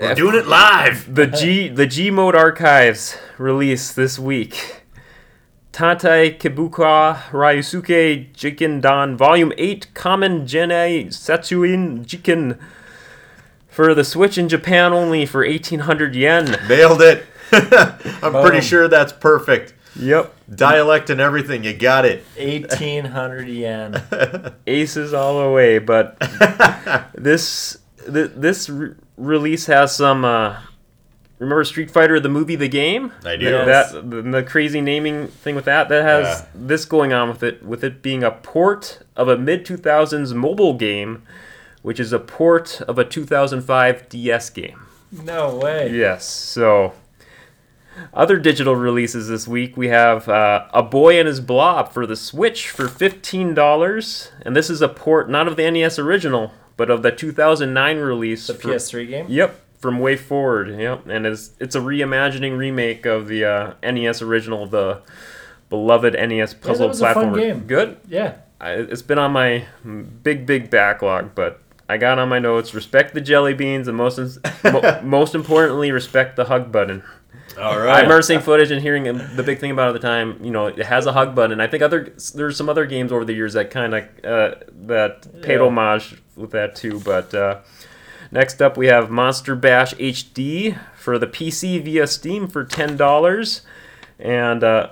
[0.00, 1.14] We're doing it live.
[1.14, 4.82] the G the G Mode archives release this week.
[5.72, 12.60] Tantai Kibuka Ryusuke Jiken Dan Volume 8 Common Genei Setsuin Jiken
[13.74, 16.56] for the Switch in Japan only for 1800 yen.
[16.68, 17.26] Nailed it.
[17.52, 19.74] I'm pretty sure that's perfect.
[19.96, 20.34] Yep.
[20.54, 21.64] Dialect and everything.
[21.64, 22.24] You got it.
[22.36, 24.02] 1800 yen.
[24.66, 26.16] Aces all the way, but
[27.14, 27.78] this
[28.12, 30.56] th- this re- release has some uh
[31.38, 33.12] remember Street Fighter the movie the game?
[33.24, 33.46] I do.
[33.46, 33.92] Yes.
[33.92, 36.46] that the, the crazy naming thing with that that has Yeah.
[36.54, 40.74] this going on with it with it being a port of a mid 2000s mobile
[40.74, 41.22] game
[41.84, 44.80] which is a port of a 2005 DS game.
[45.12, 45.92] No way.
[45.94, 46.24] Yes.
[46.28, 46.94] So
[48.12, 52.16] other digital releases this week we have uh, A Boy and His Blob for the
[52.16, 57.02] Switch for $15 and this is a port not of the NES original but of
[57.02, 59.26] the 2009 release The for- PS3 game?
[59.28, 60.76] Yep, from WayForward.
[60.80, 65.02] Yep, and it's it's a reimagining remake of the uh, NES original, the
[65.68, 67.36] beloved NES puzzle fun platformer.
[67.38, 67.60] game.
[67.68, 67.98] Good.
[68.08, 68.38] Yeah.
[68.60, 69.66] I, it's been on my
[70.24, 74.18] big big backlog, but I got on my notes: respect the jelly beans, and most
[74.64, 77.02] mo- most importantly, respect the hug button.
[77.58, 77.84] All right.
[77.84, 78.02] I right.
[78.02, 80.42] remember seeing footage and hearing the big thing about it at the time.
[80.42, 81.60] You know, it has a hug button.
[81.60, 84.54] I think other there's some other games over the years that kind of uh,
[84.86, 85.66] that paid Yeah.
[85.66, 87.00] homage with that too.
[87.00, 87.60] But uh,
[88.32, 93.60] next up, we have Monster Bash HD for the PC via Steam for ten dollars,
[94.18, 94.88] and uh,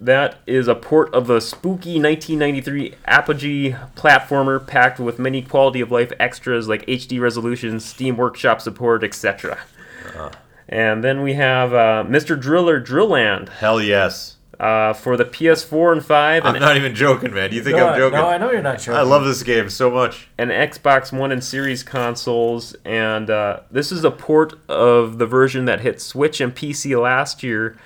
[0.00, 5.90] that is a port of the spooky 1993 Apogee platformer packed with many quality of
[5.90, 9.58] life extras like HD resolution, Steam Workshop support, etc.
[10.68, 12.38] And then we have uh, Mr.
[12.38, 14.36] Driller Drillland Hell yes.
[14.60, 17.52] uh, for the PS4 and 5 I'm and, not even joking, man.
[17.52, 18.18] You think no, I'm joking?
[18.18, 18.94] no, I know you're not joking.
[18.94, 20.28] I love this game so much.
[20.36, 22.76] and Xbox One and Series consoles.
[22.84, 27.42] And uh, this is a port of the version that hit Switch and PC last
[27.42, 27.76] year,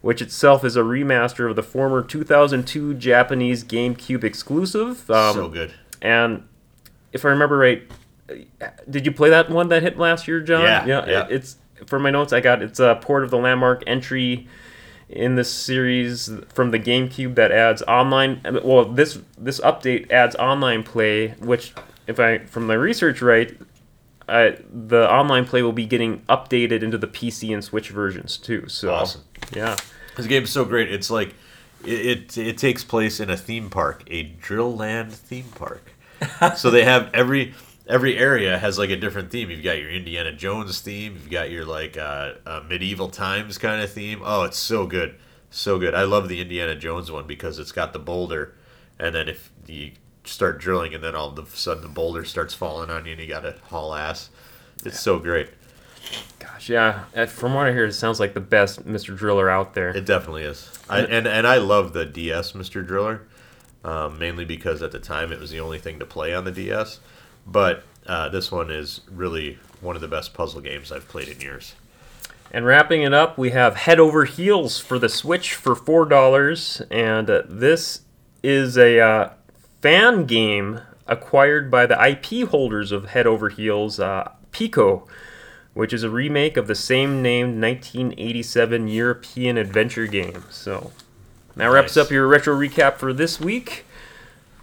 [0.00, 5.10] which itself is a remaster of the former 2002 Japanese GameCube exclusive.
[5.10, 5.74] Um, so good.
[6.02, 6.46] And
[7.12, 7.82] if I remember right,
[8.88, 10.62] did you play that one that hit last year, John?
[10.62, 11.06] Yeah, yeah.
[11.08, 11.26] yeah.
[11.30, 12.62] It's for my notes I got.
[12.62, 14.46] It's a port of the landmark entry
[15.08, 18.40] in this series from the GameCube that adds online.
[18.64, 21.74] Well, this this update adds online play, which,
[22.06, 23.56] if I from my research right.
[24.28, 28.68] Uh, the online play will be getting updated into the PC and Switch versions too.
[28.68, 29.22] So, Awesome.
[29.54, 29.76] yeah,
[30.16, 30.90] This game is so great.
[30.92, 31.34] It's like
[31.84, 35.92] it, it it takes place in a theme park, a drill land theme park.
[36.56, 37.54] so they have every
[37.86, 39.48] every area has like a different theme.
[39.50, 41.12] You've got your Indiana Jones theme.
[41.14, 44.22] You've got your like uh, uh, medieval times kind of theme.
[44.24, 45.14] Oh, it's so good,
[45.50, 45.94] so good.
[45.94, 48.54] I love the Indiana Jones one because it's got the boulder,
[48.98, 49.92] and then if you
[50.26, 53.20] start drilling, and then all of a sudden the boulder starts falling on you, and
[53.20, 54.30] you got to haul ass.
[54.84, 55.48] It's so great.
[56.38, 57.04] gosh, yeah.
[57.14, 59.16] Uh, From what I hear, it sounds like the best Mr.
[59.16, 59.90] Driller out there.
[59.90, 60.70] It definitely is.
[60.88, 62.86] I, and and I love the DS Mr.
[62.86, 63.22] Driller,
[63.84, 66.52] um, mainly because at the time it was the only thing to play on the
[66.52, 67.00] DS.
[67.46, 71.40] But uh, this one is really one of the best puzzle games I've played in
[71.40, 71.74] years.
[72.52, 76.80] And wrapping it up, we have Head Over Heels for the Switch for four dollars,
[76.90, 78.02] and uh, this
[78.42, 79.30] is a uh,
[79.86, 85.06] fan game acquired by the IP holders of Head Over Heels, uh, Pico,
[85.74, 90.42] which is a remake of the same named 1987 European adventure game.
[90.50, 90.90] So
[91.54, 92.06] that wraps Nice.
[92.06, 93.84] up your retro recap for this week.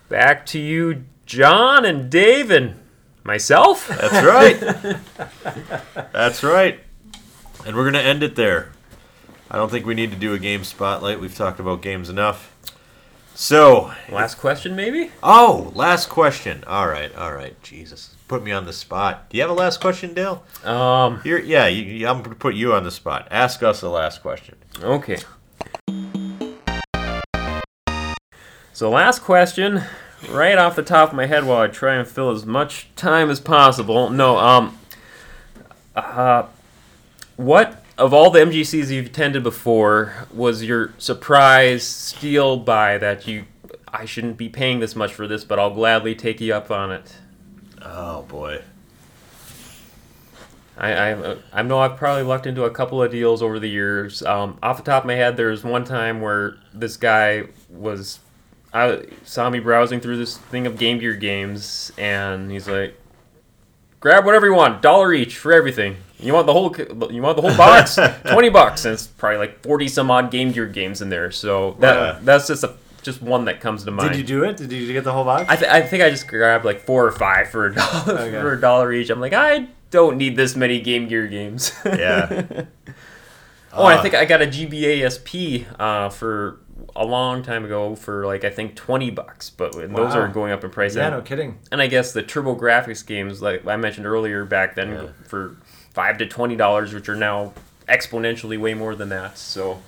[0.10, 2.76] Back to you, John and Dave and
[3.24, 3.88] myself.
[3.88, 4.98] That's right.
[6.12, 6.82] That's right.
[7.66, 8.74] And we're gonna end it there.
[9.50, 11.22] I don't think we need to do a game spotlight.
[11.22, 12.53] We've talked about games enough.
[13.36, 15.12] So, Last question, maybe.
[15.24, 16.64] oh, last question.
[16.68, 17.60] All right, all right.
[17.64, 19.28] Jesus, put me on the spot.
[19.30, 20.44] Do you have a last question, Dale?
[20.64, 21.20] Um.
[21.26, 23.28] You're, yeah, you, you- I'm gonna put you on the spot.
[23.32, 24.56] Ask us the last question.
[24.82, 25.18] Okay.
[28.72, 29.84] So last question,
[30.30, 33.30] right off the top of my head, while I try and fill as much time
[33.30, 34.10] as possible.
[34.10, 34.78] No, um,
[35.96, 36.44] uh,
[37.36, 43.46] what of all the MGCs you've attended before was your surprise steal buy that you?
[43.88, 46.92] I shouldn't be paying this much for this, but I'll gladly take you up on
[46.92, 47.16] it.
[47.82, 48.62] Oh boy.
[50.78, 54.22] I I, I know I've probably lucked into a couple of deals over the years.
[54.22, 58.20] Um, off the top of my head, there's one time where this guy was,
[58.74, 63.00] I saw me browsing through this thing of Game Gear games, and he's like,
[64.04, 65.96] "Grab whatever you want, dollar each for everything.
[66.20, 66.76] You want the whole
[67.10, 67.96] you want the whole box,
[68.30, 71.32] twenty bucks, and it's probably like forty some odd Game Gear games in there.
[71.32, 72.20] So that Yeah.
[72.22, 74.10] that's just a just one that comes to mind.
[74.12, 74.58] Did you do it?
[74.58, 75.46] Did you get the whole box?
[75.50, 78.32] I, th- I think I just grabbed like four or five for a dollar Okay.
[78.42, 79.10] for a dollar each.
[79.10, 81.72] I'm like, I don't need this many Game Gear games.
[81.86, 82.44] Yeah.
[83.74, 86.60] oh, and I Uh, think I got a GBA SP uh, for
[86.96, 90.52] a long time ago for like I think twenty bucks, but and those are going
[90.52, 90.96] up in price.
[90.96, 91.60] yeah, and, no kidding.
[91.72, 95.08] and I guess the TurboGrafx games, like I mentioned earlier, back then Yeah.
[95.28, 95.56] for
[95.92, 97.54] five to twenty dollars, which are now
[97.88, 99.38] exponentially way more than that.
[99.38, 99.82] So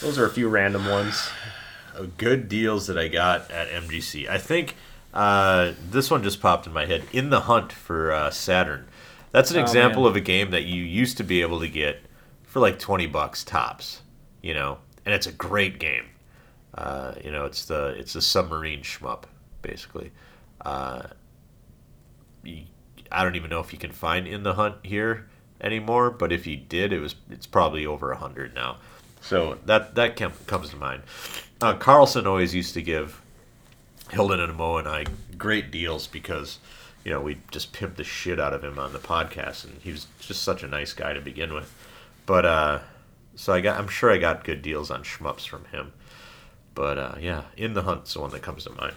[0.00, 1.28] those are a few random ones.
[2.18, 4.28] good deals that I got at MGC.
[4.28, 4.74] I think
[5.12, 7.04] uh, this one just popped in my head.
[7.12, 8.86] In the Hunt for uh, Saturn.
[9.30, 10.10] That's an Oh, example man.
[10.10, 12.00] of a game that you used to be able to get
[12.42, 14.02] for like twenty bucks tops.
[14.42, 16.04] You know, and it's a great game.
[16.76, 19.24] Uh, you know, it's the it's a submarine shmup
[19.62, 20.12] basically.
[20.60, 21.02] Uh,
[23.10, 25.26] I don't even know if you can find In the Hunt here
[25.60, 28.76] anymore, but if you did, it was it's probably over hundred now.
[29.20, 31.02] So that that comes to mind.
[31.60, 33.22] Uh, Carlson always used to give
[34.10, 35.06] Hilden and Mo and I
[35.38, 36.58] great deals because
[37.04, 39.92] you know we just pimped the shit out of him on the podcast, and he
[39.92, 41.72] was just such a nice guy to begin with.
[42.26, 42.78] But uh,
[43.36, 45.92] so I got I'm sure I got good deals on shmups from him.
[46.74, 48.94] But uh, yeah, In the Hunt's the one that comes to mind.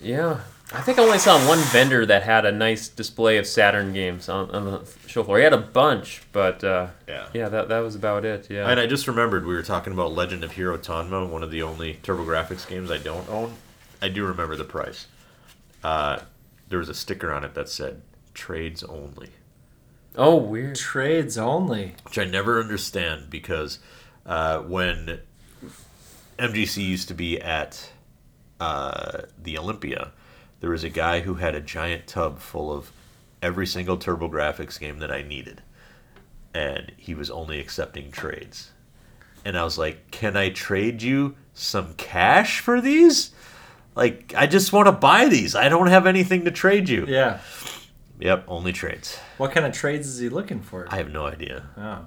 [0.00, 0.40] Yeah,
[0.72, 4.28] I think I only saw one vendor that had a nice display of Saturn games
[4.28, 5.38] on, on the show floor.
[5.38, 7.26] He had a bunch, but uh, Yeah.
[7.32, 8.48] yeah, that that was about it.
[8.50, 8.68] Yeah.
[8.68, 11.62] And I just remembered we were talking about Legend of Hero Tonma, one of the
[11.62, 13.54] only TurboGrafx games I don't own.
[14.00, 15.06] I do remember the price.
[15.84, 16.20] Uh,
[16.68, 18.02] there was a sticker on it that said
[18.34, 19.28] "trades only,"
[20.16, 20.76] oh, weird.
[20.76, 21.94] Trades only.
[22.04, 23.78] which I never understand because
[24.26, 25.20] uh, when
[26.42, 27.90] MGC used to be at
[28.58, 30.12] uh, the Olympia,
[30.60, 32.92] there was a guy who had a giant tub full of
[33.40, 35.62] every single TurboGrafx game that I needed,
[36.54, 38.70] and he was only accepting trades.
[39.44, 43.30] And I was like, "Can I trade you some cash for these?
[43.94, 45.54] Like, I just want to buy these.
[45.54, 47.38] I don't have anything to trade you." Yeah.
[48.20, 49.18] Yep, only trades.
[49.38, 50.86] What kind of trades is he looking for?
[50.88, 51.68] I have no idea.
[51.76, 52.06] oh.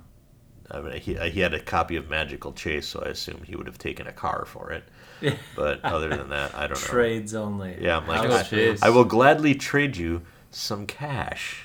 [0.72, 3.68] I mean, he, he had a copy of Magical Chase, so I assume he would
[3.68, 4.84] have taken a car for it.
[5.56, 6.88] But other than that, I don't know.
[6.88, 7.78] Trades only.
[7.80, 11.64] Yeah, I'm like, I, I will gladly trade you some cash.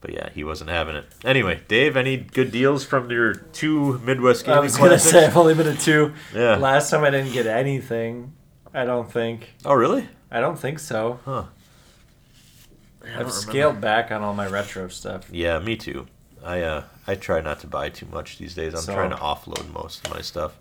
[0.00, 1.04] But yeah, he wasn't having it.
[1.24, 4.56] Anyway, Dave, any good deals from your two Midwest games?
[4.56, 6.14] I was gonna say I've only been to two.
[6.34, 6.56] Yeah.
[6.56, 8.32] Last time I didn't get anything.
[8.74, 9.50] I don't think.
[9.64, 10.08] Oh, really?
[10.30, 11.20] I don't think so.
[11.24, 11.44] Huh.
[13.02, 13.30] I've remember.
[13.30, 15.28] scaled back on all my retro stuff.
[15.30, 16.06] Yeah, me too.
[16.44, 18.74] I uh, I try not to buy too much these days.
[18.74, 20.52] I'm So- trying to offload most of my stuff.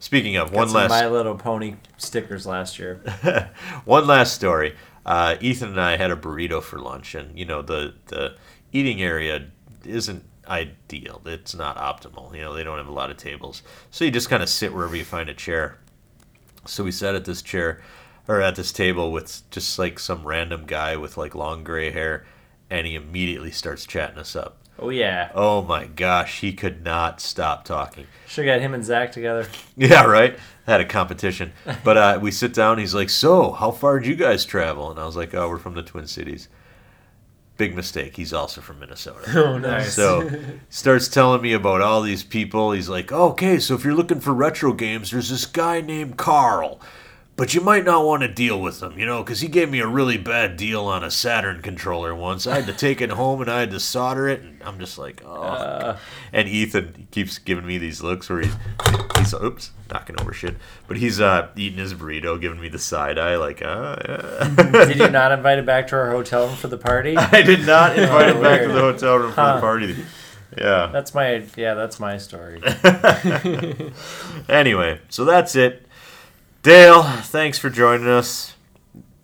[0.00, 3.00] Speaking of one last My Little Pony stickers last year.
[3.86, 4.74] One last story.
[5.06, 8.36] Uh, Ethan and I had a burrito for lunch, and you know the the
[8.72, 9.46] eating area
[9.84, 11.22] isn't ideal.
[11.24, 12.34] It's not optimal.
[12.34, 14.74] You know they don't have a lot of tables, so you just kind of sit
[14.74, 15.78] wherever you find a chair.
[16.66, 17.80] So we sat at this chair,
[18.28, 22.26] or at this table with just like some random guy with like long gray hair,
[22.68, 24.58] and he immediately starts chatting us up.
[24.78, 25.30] Oh yeah.
[25.34, 28.06] Oh my gosh, he could not stop talking.
[28.26, 29.46] Should have got him and Zach together.
[29.76, 30.36] Yeah, right.
[30.66, 31.52] Had a competition,
[31.84, 32.78] but uh, we sit down.
[32.78, 35.58] He's like, "So, how far did you guys travel?" And I was like, "Oh, we're
[35.58, 36.48] from the Twin Cities."
[37.56, 38.16] Big mistake.
[38.16, 39.20] He's also from Minnesota.
[39.36, 39.94] Oh, Nice.
[39.94, 40.28] So
[40.70, 42.72] starts telling me about all these people.
[42.72, 46.80] He's like, okay, so if you're looking for retro games, there's this guy named Carl,
[47.36, 49.80] but you might not want to deal with him, you know, because he gave me
[49.80, 52.46] a really bad deal on a Saturn controller once.
[52.46, 54.98] I had to take it home and I had to solder it, and I'm just
[54.98, 55.42] like, oh.
[55.42, 55.98] Uh,
[56.32, 58.54] and Ethan keeps giving me these looks where he's
[59.18, 60.56] he's oops knocking over shit,
[60.86, 64.84] but he's uh eating his burrito, giving me the side eye, like, uh, yeah.
[64.86, 67.16] did you not invite him back to our hotel room for the party?
[67.18, 70.04] I did not invite him back to the hotel room for the party.
[70.56, 70.88] Yeah.
[70.92, 71.74] That's my yeah.
[71.74, 72.62] That's my story.
[74.48, 75.83] Anyway, so that's it.
[76.64, 78.54] Dale, thanks for joining us.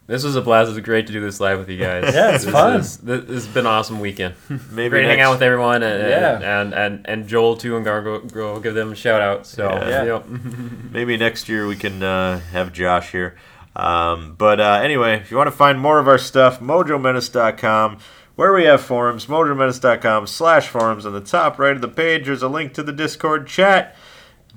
[0.07, 0.69] This was a blast.
[0.71, 2.13] It was great to do this live with you guys.
[2.15, 2.81] Yeah, it's this fun.
[2.81, 4.35] is- this has been an awesome weekend.
[4.71, 6.61] Maybe great to hang out with everyone, and Yeah.
[6.61, 8.31] and, and and Joel too, and Gargo.
[8.31, 9.47] Go give them a shout out.
[9.47, 10.05] So Yeah.
[10.05, 10.27] yep.
[10.91, 13.37] Maybe next year we can uh, have Josh here.
[13.75, 17.99] Um, but uh, anyway, if you want to find more of our stuff, mojomenace.com,
[18.35, 21.07] where we have forums, mojomenace.com slash forums.
[21.07, 23.97] On the top right of the page, there's a link to the Discord chat.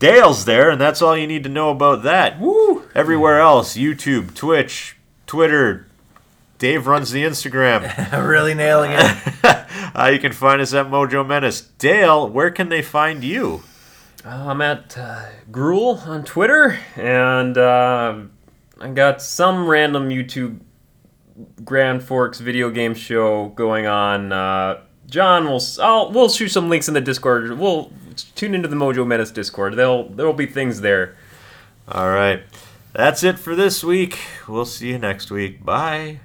[0.03, 2.37] Dale's there, and that's all you need to know about that.
[2.37, 2.83] Woo!
[2.93, 5.87] Everywhere else, YouTube, Twitch, Twitter,
[6.57, 7.87] Dave runs the Instagram.
[8.27, 9.65] really nailing it.
[9.95, 11.61] Uh, you can find us at Mojo Menace.
[11.61, 13.63] Dale, where can they find you?
[14.25, 18.23] Uh, I'm at uh, Gruel on Twitter, and uh,
[18.81, 20.59] I got some random YouTube
[21.63, 24.33] Grand Forks video game show going on.
[24.33, 27.57] Uh, John will I'll, we'll shoot some links in the Discord.
[27.57, 27.89] We'll
[28.35, 29.75] tune into the Mojo Menace Discord.
[29.75, 31.15] There'll there'll be things there.
[31.87, 32.43] All right.
[32.93, 34.19] That's it for this week.
[34.47, 35.65] We'll see you next week.
[35.65, 36.19] Bye.